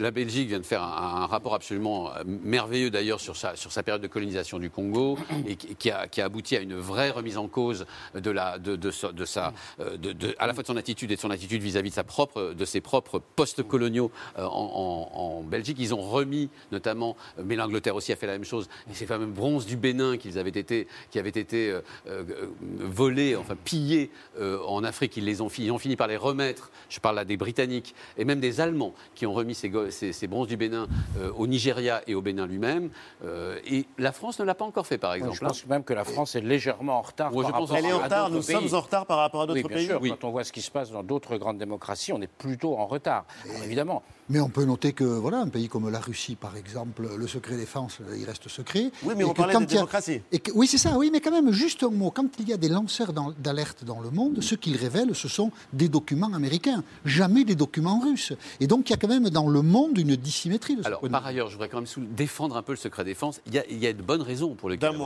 La, 0.00 0.10
Belgique 0.10 0.48
vient 0.48 0.58
de 0.58 0.64
faire 0.64 0.82
un, 0.82 1.26
rapport 1.26 1.54
absolument 1.54 2.10
euh, 2.10 2.22
merveilleux 2.26 2.90
d'ailleurs 2.90 3.20
sur 3.20 3.36
sa, 3.36 3.54
sur 3.54 3.70
sa 3.70 3.82
période 3.84 4.02
de 4.02 4.08
colonisation 4.08 4.58
du 4.58 4.70
Congo 4.70 5.16
et 5.46 5.54
qui 5.56 5.90
a, 5.90 6.08
qui 6.08 6.20
a 6.20 6.24
abouti 6.24 6.56
à 6.56 6.60
une 6.60 6.74
vraie 6.74 7.10
remise 7.10 7.38
en 7.38 7.46
cause 7.46 7.86
de 8.14 8.30
la, 8.30 8.58
de, 8.58 8.74
de, 8.76 8.90
de 9.12 9.24
sa, 9.24 9.52
euh, 9.80 9.96
de, 9.96 10.34
à 10.38 10.46
la 10.46 10.54
fois 10.54 10.62
de 10.62 10.68
son 10.68 10.76
attitude 10.76 11.12
et 11.12 11.16
de 11.16 11.20
son 11.20 11.30
attitude 11.30 11.62
vis-à-vis 11.62 11.90
de 11.90 11.94
sa 11.94 12.04
propre 12.04 12.23
de 12.36 12.64
ses 12.64 12.80
propres 12.80 13.20
postes 13.36 13.62
coloniaux 13.62 14.10
euh, 14.38 14.44
en, 14.44 15.42
Belgique. 15.42 15.76
Ils 15.80 15.94
ont 15.94 16.00
remis, 16.00 16.48
notamment, 16.72 17.16
euh, 17.38 17.42
mais 17.44 17.56
l'Angleterre 17.56 17.96
aussi 17.96 18.12
a 18.12 18.16
fait 18.16 18.26
la 18.26 18.32
même 18.32 18.44
chose, 18.44 18.68
ces 18.92 19.06
fameux 19.06 19.26
bronzes 19.26 19.66
du 19.66 19.76
Bénin 19.76 20.16
qu'ils 20.16 20.38
avaient 20.38 20.50
été, 20.50 20.86
qui 21.10 21.18
avaient 21.18 21.28
été 21.28 21.70
euh, 22.08 22.22
volés, 22.78 23.36
enfin 23.36 23.56
pillés 23.62 24.10
en 24.40 24.84
Afrique. 24.84 25.16
Ils, 25.16 25.24
les 25.24 25.40
ont, 25.40 25.48
ils 25.58 25.70
ont 25.70 25.78
fini 25.78 25.96
par 25.96 26.06
les 26.06 26.16
remettre. 26.16 26.70
Je 26.88 27.00
parle 27.00 27.16
là 27.16 27.24
des 27.24 27.36
Britanniques 27.36 27.94
et 28.16 28.24
même 28.24 28.40
des 28.40 28.60
Allemands 28.60 28.94
qui 29.14 29.26
ont 29.26 29.32
remis 29.32 29.54
ces, 29.54 29.70
ces, 29.90 30.26
bronzes 30.26 30.48
du 30.48 30.56
Bénin 30.56 30.86
au 31.36 31.46
Nigeria 31.46 32.02
et 32.06 32.14
au 32.14 32.22
Bénin 32.22 32.46
lui-même. 32.46 32.90
et 33.66 33.86
la 33.98 34.12
France 34.12 34.38
ne 34.38 34.44
l'a 34.44 34.54
pas 34.54 34.64
encore 34.64 34.86
fait, 34.86 34.98
par 34.98 35.14
exemple. 35.14 35.34
je 35.34 35.40
pense 35.40 35.66
même 35.66 35.84
que 35.84 35.94
la 35.94 36.04
France 36.04 36.34
est 36.34 36.40
légèrement 36.40 36.98
en 36.98 37.02
retard. 37.02 37.30
par 37.32 37.76
Elle 37.76 37.86
est 37.86 37.92
en 37.92 37.98
retard. 37.98 38.30
Nous 38.30 38.42
sommes 38.42 38.74
en 38.74 38.80
retard 38.80 39.06
par 39.06 39.18
rapport 39.18 39.42
à 39.42 39.46
d'autres 39.46 39.68
pays. 39.68 39.86
Sûr, 39.86 40.00
Quand 40.00 40.24
on 40.24 40.30
voit 40.30 40.44
ce 40.44 40.52
qui 40.52 40.62
se 40.62 40.70
passe 40.70 40.90
dans 40.90 41.02
d'autres 41.02 41.36
grandes 41.36 41.58
démocraties, 41.58 42.12
on 42.14 42.22
est 42.22 42.26
plutôt 42.26 42.76
en 42.76 42.86
retard, 42.86 43.24
évidemment. 43.64 44.02
Mais 44.30 44.40
on 44.40 44.48
peut 44.48 44.64
noter 44.64 44.92
que, 44.92 45.04
voilà, 45.04 45.38
un 45.38 45.48
pays 45.48 45.68
comme 45.68 45.90
la 45.90 46.00
Russie, 46.00 46.34
par 46.34 46.56
exemple, 46.56 47.06
le 47.16 47.26
secret 47.26 47.56
défense, 47.56 47.98
il 48.16 48.24
reste 48.24 48.48
secret. 48.48 48.90
Oui, 49.02 49.14
mais 49.16 49.24
on 49.24 49.34
parlait 49.34 49.54
de 49.54 49.64
démocratie. 49.64 50.22
Et 50.32 50.42
oui, 50.54 50.66
c'est 50.66 50.78
ça, 50.78 50.96
oui, 50.96 51.10
mais 51.12 51.20
quand 51.20 51.30
même, 51.30 51.52
juste 51.52 51.82
un 51.82 51.90
mot. 51.90 52.10
Quand 52.10 52.28
il 52.38 52.48
y 52.48 52.52
a 52.52 52.56
des 52.56 52.68
lanceurs 52.68 53.12
d'alerte 53.38 53.84
dans 53.84 54.00
le 54.00 54.10
monde, 54.10 54.42
ce 54.42 54.54
qu'ils 54.54 54.76
révèlent, 54.76 55.14
ce 55.14 55.28
sont 55.28 55.50
des 55.72 55.88
documents 55.88 56.32
américains, 56.32 56.82
jamais 57.04 57.44
des 57.44 57.54
documents 57.54 58.00
russes. 58.00 58.32
Et 58.60 58.66
donc, 58.66 58.88
il 58.88 58.92
y 58.92 58.94
a 58.94 58.96
quand 58.96 59.08
même 59.08 59.28
dans 59.28 59.48
le 59.48 59.60
monde 59.60 59.98
une 59.98 60.16
dissymétrie 60.16 60.76
de 60.76 60.82
ce 60.82 60.86
Alors, 60.86 61.00
par 61.00 61.26
ailleurs, 61.26 61.48
je 61.48 61.54
voudrais 61.54 61.68
quand 61.68 61.82
même 61.82 62.06
défendre 62.14 62.56
un 62.56 62.62
peu 62.62 62.72
le 62.72 62.78
secret 62.78 63.04
défense. 63.04 63.42
Il 63.46 63.54
y 63.54 63.58
a, 63.58 63.64
il 63.68 63.78
y 63.78 63.86
a 63.86 63.92
de 63.92 64.02
bonnes 64.02 64.22
raisons 64.22 64.54
pour 64.54 64.70
lesquelles. 64.70 64.96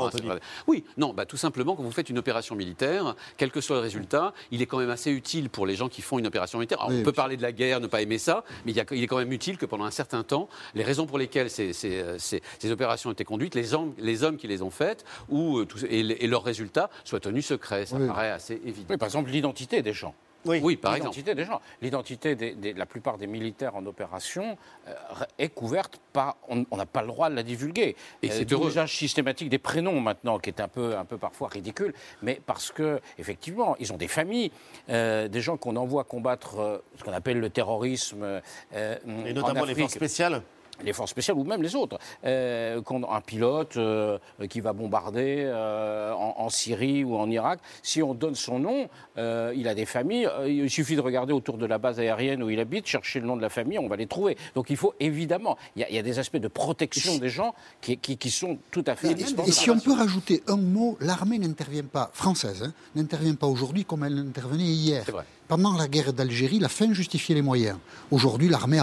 Oui, 0.69 0.85
non, 0.97 1.13
bah, 1.13 1.27
tout 1.27 1.37
simplement, 1.37 1.75
quand 1.75 1.83
vous 1.83 1.91
faites 1.91 2.09
une 2.09 2.19
opération 2.19 2.55
militaire, 2.55 3.17
quel 3.37 3.51
que 3.51 3.61
soit 3.61 3.77
le 3.77 3.83
résultat, 3.83 4.33
il 4.53 4.63
est 4.63 4.67
quand 4.67 4.79
même 4.79 4.91
assez 4.91 5.11
utile 5.11 5.51
pour 5.51 5.67
les 5.67 5.75
gens 5.75 5.89
qui 5.89 6.03
font 6.03 6.19
une 6.19 6.27
opération 6.27 6.59
militaire. 6.59 6.79
on 6.89 7.03
peut 7.03 7.13
parler 7.13 7.37
de 7.37 7.43
la 7.43 7.53
guerre, 7.53 7.81
ne 7.81 7.89
pas 7.89 8.01
aimer 8.01 8.19
ça, 8.19 8.45
mais 8.65 8.73
il, 8.73 8.85
il 8.93 9.03
est 9.03 9.08
quand 9.09 9.19
même 9.19 9.33
utile 9.33 9.59
que 9.59 9.67
pendant 9.67 9.85
un 9.85 9.91
certain 9.91 10.23
temps, 10.23 10.49
les 10.75 10.85
raisons 10.85 11.07
pour 11.07 11.19
lesquelles 11.19 11.51
ces, 11.51 11.73
ces, 11.73 12.71
opérations 12.71 13.11
ont 13.11 13.13
été 13.13 13.25
conduites, 13.25 13.55
les 13.55 13.75
hommes, 13.75 13.95
les 13.99 14.23
hommes 14.23 14.37
qui 14.37 14.47
les 14.47 14.63
ont 14.63 14.71
faites, 14.71 15.05
ou, 15.29 15.59
euh, 15.59 15.67
et, 15.89 16.27
leurs 16.27 16.45
résultats 16.45 16.91
soient 17.05 17.21
tenus 17.21 17.47
secrets. 17.47 17.87
Ça 17.87 17.99
paraît 17.99 18.31
assez 18.31 18.61
évident. 18.65 18.87
Oui, 18.91 18.97
par 18.97 19.07
exemple, 19.07 19.31
l'identité 19.31 19.83
des 19.83 19.93
gens. 19.93 20.15
Oui, 20.45 20.77
par 20.77 20.95
exemple. 20.95 21.17
L'identité 21.17 21.35
des 21.35 21.45
gens. 21.45 21.61
L'identité 21.83 22.35
de 22.37 22.79
la 22.79 22.87
plupart 22.87 23.19
des 23.19 23.27
militaires 23.27 23.77
en 23.77 23.85
opération 23.87 24.57
euh, 24.87 24.93
est 25.39 25.49
couverte 25.49 26.01
par. 26.13 26.37
On 26.49 26.77
n'a 26.77 26.87
pas 26.87 27.03
le 27.03 27.09
droit 27.09 27.31
de 27.31 27.35
la 27.35 27.43
divulguer. 27.43 27.97
Et 28.23 28.31
euh, 28.31 28.35
c'est 28.35 28.51
l'usage 28.51 28.97
systématique 28.97 29.49
des 29.49 29.59
prénoms 29.59 30.01
maintenant, 30.01 30.39
qui 30.39 30.51
est 30.51 30.61
un 30.61 30.69
peu, 30.69 30.97
un 30.97 31.05
peu 31.05 31.19
parfois 31.19 31.49
ridicule, 31.49 31.93
mais 32.23 32.41
parce 32.45 32.71
que 32.71 33.01
effectivement, 33.19 33.77
ils 33.81 33.93
ont 33.93 33.97
des 33.97 34.09
familles, 34.09 34.51
euh, 34.91 35.29
des 35.29 35.41
gens 35.41 35.57
qu'on 35.57 35.77
envoie 35.77 36.05
combattre 36.05 36.83
ce 36.97 37.05
qu'on 37.05 37.13
appelle 37.13 37.41
le 37.41 37.51
terrorisme. 37.51 38.41
et 38.75 39.33
notamment 39.33 39.65
les 39.65 39.75
forces 39.75 39.95
spéciales 39.95 40.43
les 40.83 40.93
forces 40.93 41.11
spéciales 41.11 41.37
ou 41.37 41.45
même 41.45 41.63
les 41.63 41.75
autres. 41.75 41.99
Euh, 42.25 42.81
un 43.11 43.21
pilote 43.21 43.77
euh, 43.77 44.19
qui 44.49 44.61
va 44.61 44.73
bombarder 44.73 45.43
euh, 45.45 46.13
en, 46.13 46.49
Syrie 46.49 47.05
ou 47.05 47.17
en 47.17 47.31
Irak, 47.31 47.61
si 47.83 48.03
on 48.03 48.15
donne 48.15 48.35
son 48.35 48.59
nom, 48.59 48.89
il 49.17 49.69
a 49.69 49.75
des 49.75 49.87
familles. 49.87 50.29
il 50.47 50.71
suffit 50.71 50.97
de 50.97 51.01
regarder 51.01 51.33
autour 51.33 51.59
de 51.59 51.67
la 51.67 51.79
base 51.79 52.01
aérienne 52.01 52.43
où 52.43 52.51
il 52.51 52.59
habite, 52.59 52.87
chercher 52.87 53.21
le 53.21 53.27
nom 53.27 53.37
de 53.37 53.43
la 53.43 53.51
famille, 53.51 53.79
on 53.79 53.89
va 53.89 53.97
les 53.97 54.07
trouver. 54.07 54.37
Donc 54.55 54.71
il 54.71 54.77
faut 54.77 54.95
évidemment, 54.99 55.57
il 55.77 55.87
y, 55.89 55.99
a 55.99 56.03
des 56.03 56.19
aspects 56.19 56.39
de 56.39 56.49
protection 56.49 57.19
des 57.19 57.29
gens 57.29 57.55
qui, 57.81 57.99
qui, 57.99 58.31
sont 58.31 58.59
tout 58.71 58.85
à 58.87 58.97
fait 58.97 59.09
indispensables. 59.09 59.49
Et 59.49 59.53
si 59.53 59.71
on 59.71 59.79
peut 59.79 59.93
rajouter 59.93 60.43
un 60.47 60.57
mot, 60.57 60.97
l'armée 61.01 61.39
n'intervient 61.39 61.85
pas, 61.85 62.11
française, 62.15 62.63
hein, 62.63 62.73
n'intervient 62.95 63.35
pas 63.35 63.47
aujourd'hui 63.47 63.85
comme 63.85 64.05
elle 64.05 64.19
intervenait 64.19 64.65
hier. 64.65 65.03
C'est 65.05 65.13
vrai 65.13 65.25
pendant 65.49 65.77
la 65.77 65.89
guerre 65.89 66.13
d'Algérie, 66.13 66.59
la 66.59 66.69
fin 66.69 66.93
justifiait 66.93 67.35
les 67.35 67.43
moyens. 67.43 67.79
Aujourd'hui, 68.11 68.49
l'armée 68.49 68.81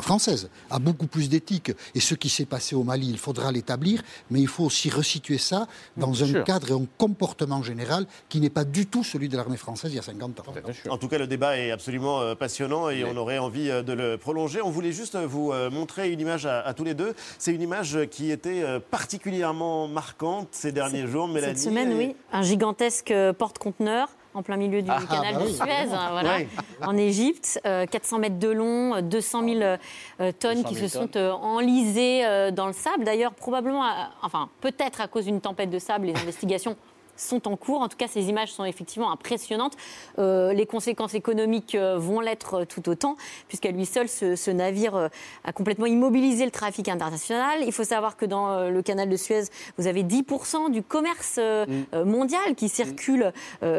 française 0.00 0.50
a 0.70 0.78
beaucoup 0.78 1.06
plus 1.06 1.28
d'éthique. 1.28 1.72
Et 1.94 2.00
ce 2.00 2.14
qui 2.14 2.28
s'est 2.28 2.44
passé 2.44 2.74
au 2.74 2.82
Mali, 2.82 3.08
il 3.08 3.18
faudra 3.18 3.52
l'établir, 3.52 4.02
mais 4.30 4.40
il 4.40 4.48
faut 4.48 4.64
aussi 4.64 4.90
resituer 4.90 5.38
ça 5.38 5.68
dans 5.96 6.24
un 6.24 6.42
cadre 6.42 6.70
et 6.70 6.74
un 6.74 6.86
comportement 6.98 7.62
général 7.62 8.06
qui 8.28 8.40
n'est 8.40 8.50
pas 8.50 8.64
du 8.64 8.86
tout 8.86 9.04
celui 9.04 9.28
de 9.28 9.36
l'armée 9.36 9.56
française 9.56 9.92
il 9.92 9.96
y 9.96 9.98
a 9.98 10.02
50 10.02 10.40
ans. 10.40 10.44
En 10.90 10.98
tout 10.98 11.08
cas, 11.08 11.18
le 11.18 11.26
débat 11.26 11.56
est 11.56 11.70
absolument 11.70 12.20
euh, 12.20 12.34
passionnant 12.34 12.90
et 12.90 13.04
on 13.04 13.16
aurait 13.16 13.38
envie 13.38 13.70
euh, 13.70 13.82
de 13.82 13.92
le 13.92 14.18
prolonger. 14.18 14.60
On 14.60 14.70
voulait 14.70 14.92
juste 14.92 15.16
vous 15.16 15.52
euh, 15.52 15.70
montrer 15.70 16.10
une 16.10 16.20
image 16.20 16.46
à, 16.46 16.74
tous 16.74 16.84
les 16.84 16.94
deux. 16.94 17.14
C'est 17.38 17.54
une 17.54 17.62
image 17.62 17.98
qui 18.10 18.30
était 18.30 18.64
particulièrement 18.90 19.86
marquante 19.86 20.48
ces 20.50 20.72
derniers 20.72 21.06
jours. 21.06 21.28
Cette 21.38 21.58
semaine, 21.58 21.94
oui. 21.96 22.14
Un 22.32 22.42
gigantesque 22.42 23.14
porte-conteneur 23.38 24.08
en 24.38 24.42
plein 24.42 24.56
milieu 24.56 24.82
du 24.82 24.90
ah, 24.90 25.00
canal 25.10 25.34
bah 25.34 25.44
de 25.44 25.48
Suez, 25.48 25.92
hein, 25.92 26.08
voilà, 26.12 26.38
en 26.82 26.96
Égypte. 26.96 27.60
400 27.64 28.16
euh, 28.16 28.20
mètres 28.20 28.38
de 28.38 28.48
long, 28.48 29.02
200 29.02 29.44
000 29.44 29.60
euh, 29.60 30.32
tonnes 30.38 30.62
qui 30.64 30.76
se 30.76 30.86
sont 30.86 31.16
euh, 31.16 31.32
enlisées 31.32 32.22
dans 32.52 32.68
le 32.68 32.72
sable. 32.72 33.04
D'ailleurs, 33.04 33.34
probablement, 33.34 33.84
enfin, 34.22 34.48
peut-être 34.60 35.00
à 35.00 35.08
cause 35.08 35.24
d'une 35.24 35.40
tempête 35.40 35.70
de 35.70 35.78
sable, 35.78 36.06
les 36.06 36.16
investigations 36.16 36.76
sont 37.20 37.48
en 37.48 37.56
cours. 37.56 37.80
En 37.80 37.88
tout 37.88 37.96
cas, 37.96 38.08
ces 38.08 38.28
images 38.28 38.52
sont 38.52 38.64
effectivement 38.64 39.10
impressionnantes. 39.10 39.76
Euh, 40.18 40.52
les 40.52 40.66
conséquences 40.66 41.14
économiques 41.14 41.74
euh, 41.74 41.98
vont 41.98 42.20
l'être 42.20 42.64
tout 42.64 42.88
autant, 42.88 43.16
puisqu'à 43.48 43.70
lui 43.70 43.86
seul, 43.86 44.08
ce, 44.08 44.50
navire 44.50 44.96
euh, 44.96 45.08
a 45.44 45.52
complètement 45.52 45.86
immobilisé 45.86 46.44
le 46.44 46.50
trafic 46.50 46.88
international. 46.88 47.60
Il 47.66 47.72
faut 47.72 47.84
savoir 47.84 48.16
que 48.16 48.26
dans 48.26 48.70
le 48.70 48.82
canal 48.82 49.08
de 49.08 49.16
Suez, 49.16 49.44
vous 49.76 49.86
avez 49.86 50.02
10% 50.02 50.70
du 50.70 50.82
commerce 50.82 51.38
mm. 51.38 52.02
mondial 52.04 52.54
qui 52.56 52.68
circule 52.68 53.32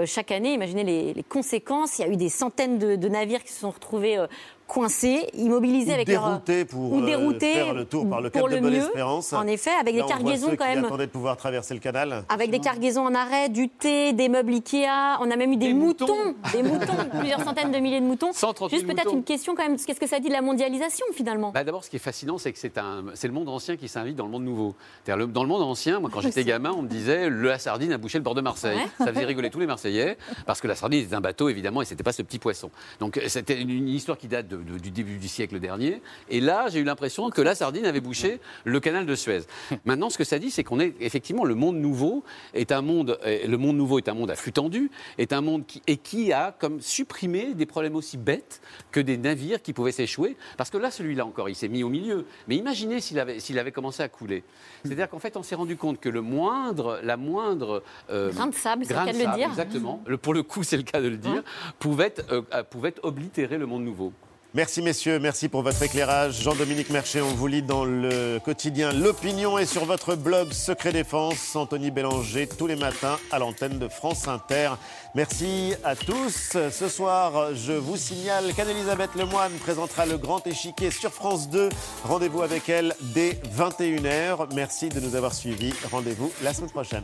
chaque 0.05 0.31
année. 0.31 0.53
Imaginez 0.53 0.83
les, 0.83 1.23
conséquences. 1.23 1.99
Il 1.99 2.05
y 2.05 2.05
a 2.05 2.11
eu 2.11 2.17
des 2.17 2.29
centaines 2.29 2.77
de, 2.77 2.95
de 2.95 3.07
navires 3.07 3.43
qui 3.43 3.51
se 3.51 3.61
sont 3.61 3.71
retrouvés 3.71 4.25
coincés, 4.69 5.27
immobilisés 5.33 5.93
avec 5.93 6.07
déroutés 6.07 6.63
pour 6.63 6.93
ou 6.93 7.01
déroutés 7.01 7.53
faire 7.53 7.73
le 7.73 7.85
tour 7.85 8.07
par 8.07 8.21
le 8.21 8.29
cap 8.29 8.47
de 8.49 8.59
Bonne-Espérance. 8.59 9.33
En 9.33 9.47
effet, 9.47 9.71
avec 9.81 9.95
des 9.95 10.05
cargaisons 10.05 10.55
quand 10.57 10.65
même. 10.65 10.87
de 10.87 11.05
pouvoir 11.07 11.35
traverser 11.37 11.73
le 11.73 11.79
canal. 11.79 12.23
Avec 12.29 12.51
des 12.51 12.59
cargaisons 12.59 13.05
en 13.05 13.15
arrêt, 13.15 13.49
du 13.49 13.67
thé, 13.67 14.13
des 14.13 14.29
meubles 14.29 14.53
Ikea. 14.53 15.17
On 15.21 15.31
a 15.31 15.35
même 15.35 15.51
eu 15.53 15.57
des, 15.57 15.73
moutons, 15.73 16.35
des 16.53 16.61
moutons, 16.61 16.93
plusieurs 17.17 17.41
centaines 17.43 17.71
de 17.71 17.79
milliers 17.79 17.99
de 17.99 18.05
moutons. 18.05 18.31
Juste 18.69 18.85
peut-être 18.85 19.13
une 19.13 19.23
question 19.23 19.55
quand 19.55 19.63
même. 19.63 19.77
Qu'est-ce 19.77 19.99
que 19.99 20.07
ça 20.07 20.19
dit 20.19 20.27
de 20.27 20.33
la 20.33 20.41
mondialisation 20.41 21.05
finalement? 21.13 21.51
Bah, 21.51 21.63
D'abord, 21.63 21.83
ce 21.83 21.89
qui 21.89 21.95
est 21.95 21.99
fascinant, 21.99 22.37
c'est 22.37 22.53
que 22.53 22.59
c'est 22.59 22.77
un, 22.77 23.05
c'est 23.15 23.27
le 23.27 23.33
monde 23.33 23.49
ancien 23.49 23.75
qui 23.75 23.87
s'invite 23.87 24.15
dans 24.15 24.25
le 24.25 24.31
monde 24.31 24.43
nouveau. 24.43 24.75
Dans 25.07 25.15
le 25.15 25.49
monde 25.49 25.63
ancien, 25.63 25.99
moi, 25.99 26.11
quand 26.13 26.21
j'étais 26.21 26.43
gamin, 26.43 26.71
on 26.71 26.83
me 26.83 26.87
disait 26.87 27.29
la 27.29 27.57
sardine 27.57 27.91
a 27.91 27.97
bouché 27.97 28.19
le 28.19 28.23
bord 28.23 28.35
de 28.35 28.41
Marseille. 28.41 28.79
Ça 28.99 29.07
faisait 29.07 29.25
rigoler 29.25 29.49
tous 29.49 29.59
les 29.59 29.67
Marseillais 29.67 30.17
parce 30.45 30.61
que 30.61 30.67
la 30.67 30.75
sardine 30.75 31.03
était 31.03 31.15
un 31.15 31.21
bateau 31.21 31.49
évidemment 31.49 31.81
et 31.81 31.85
c'était 31.85 32.03
pas 32.03 32.11
ce 32.11 32.21
petit 32.21 32.39
poisson. 32.39 32.69
Donc 32.99 33.19
c'était 33.27 33.59
une 33.59 33.87
histoire 33.87 34.17
qui 34.17 34.27
date 34.27 34.47
de 34.47 34.58
du 34.63 34.91
début 34.91 35.17
du 35.17 35.27
siècle 35.27 35.59
dernier. 35.59 36.01
Et 36.29 36.39
là, 36.39 36.67
j'ai 36.69 36.79
eu 36.79 36.83
l'impression 36.83 37.29
que 37.29 37.41
la 37.41 37.55
sardine 37.55 37.85
avait 37.85 38.01
bouché 38.01 38.39
le 38.63 38.79
canal 38.79 39.05
de 39.05 39.15
Suez. 39.15 39.41
Maintenant, 39.85 40.09
ce 40.09 40.17
que 40.17 40.23
ça 40.23 40.39
dit, 40.39 40.51
c'est 40.51 40.63
qu'on 40.63 40.79
est 40.79 40.93
effectivement 40.99 41.45
le 41.45 41.55
monde 41.55 41.77
nouveau 41.77 42.23
est 42.53 42.71
un 42.71 42.81
monde, 42.81 43.19
le 43.25 43.57
monde 43.57 43.77
nouveau 43.77 43.97
est 43.97 44.09
un 44.09 44.13
monde 44.13 44.31
à 44.31 44.35
flux 44.35 44.51
tendu, 44.51 44.91
est 45.17 45.33
un 45.33 45.41
monde 45.41 45.65
qui, 45.65 45.81
et 45.87 45.97
qui 45.97 46.33
a 46.33 46.55
comme 46.57 46.81
supprimé 46.81 47.53
des 47.53 47.65
problèmes 47.65 47.95
aussi 47.95 48.17
bêtes 48.17 48.61
que 48.91 48.99
des 48.99 49.17
navires 49.17 49.61
qui 49.61 49.73
pouvaient 49.73 49.91
s'échouer. 49.91 50.37
Parce 50.57 50.69
que 50.69 50.77
là, 50.77 50.91
celui-là 50.91 51.25
encore, 51.25 51.49
il 51.49 51.55
s'est 51.55 51.67
mis 51.67 51.83
au 51.83 51.89
milieu. 51.89 52.25
Mais 52.47 52.55
imaginez 52.55 52.99
s'il 52.99 53.19
avait, 53.19 53.39
s'il 53.39 53.59
avait 53.59 53.71
commencé 53.71 54.03
à 54.03 54.09
couler. 54.09 54.43
C'est-à-dire 54.83 55.09
qu'en 55.09 55.19
fait, 55.19 55.37
on 55.37 55.43
s'est 55.43 55.55
rendu 55.55 55.75
compte 55.75 55.99
que 55.99 56.09
le 56.09 56.21
moindre, 56.21 56.99
la 57.03 57.17
moindre 57.17 57.83
euh, 58.09 58.31
grain 58.31 58.47
de 58.47 58.55
sable, 58.55 58.85
c'est 58.85 58.93
le 58.93 59.05
cas 59.05 59.13
de 59.13 59.19
le 59.19 59.35
dire. 59.35 59.49
Exactement. 59.49 60.03
Pour 60.21 60.33
le 60.33 60.43
coup, 60.43 60.63
c'est 60.63 60.77
le 60.77 60.83
cas 60.83 61.01
de 61.01 61.07
le 61.07 61.17
dire. 61.17 61.43
Pouvait, 61.79 62.13
euh, 62.31 62.41
pouvait 62.69 62.95
oblitérer 63.03 63.57
le 63.57 63.65
monde 63.65 63.83
nouveau. 63.83 64.13
Merci 64.55 64.81
messieurs, 64.81 65.19
merci 65.19 65.47
pour 65.47 65.61
votre 65.61 65.83
éclairage. 65.83 66.41
Jean-Dominique 66.41 66.89
Merchet, 66.89 67.21
on 67.21 67.35
vous 67.35 67.45
lit 67.45 67.61
dans 67.61 67.85
le 67.85 68.39
quotidien 68.43 68.91
L'Opinion 68.91 69.59
et 69.59 69.67
sur 69.67 69.85
votre 69.85 70.15
blog 70.15 70.53
Secret 70.53 70.91
Défense. 70.91 71.55
Anthony 71.55 71.91
Bélanger 71.91 72.47
tous 72.47 72.65
les 72.65 72.75
matins 72.75 73.19
à 73.31 73.37
l'antenne 73.37 73.77
de 73.77 73.87
France 73.87 74.27
Inter. 74.27 74.71
Merci 75.13 75.75
à 75.83 75.95
tous. 75.95 76.57
Ce 76.71 76.89
soir, 76.89 77.53
je 77.53 77.73
vous 77.73 77.95
signale 77.95 78.51
qu'Anne-Elisabeth 78.55 79.13
Lemoine 79.13 79.53
présentera 79.59 80.07
le 80.07 80.17
grand 80.17 80.45
échiquier 80.47 80.89
sur 80.89 81.13
France 81.13 81.47
2. 81.49 81.69
Rendez-vous 82.03 82.41
avec 82.41 82.69
elle 82.69 82.95
dès 83.01 83.39
21h. 83.55 84.47
Merci 84.55 84.89
de 84.89 84.99
nous 84.99 85.13
avoir 85.13 85.35
suivis. 85.35 85.75
Rendez-vous 85.91 86.31
la 86.41 86.55
semaine 86.55 86.71
prochaine. 86.71 87.03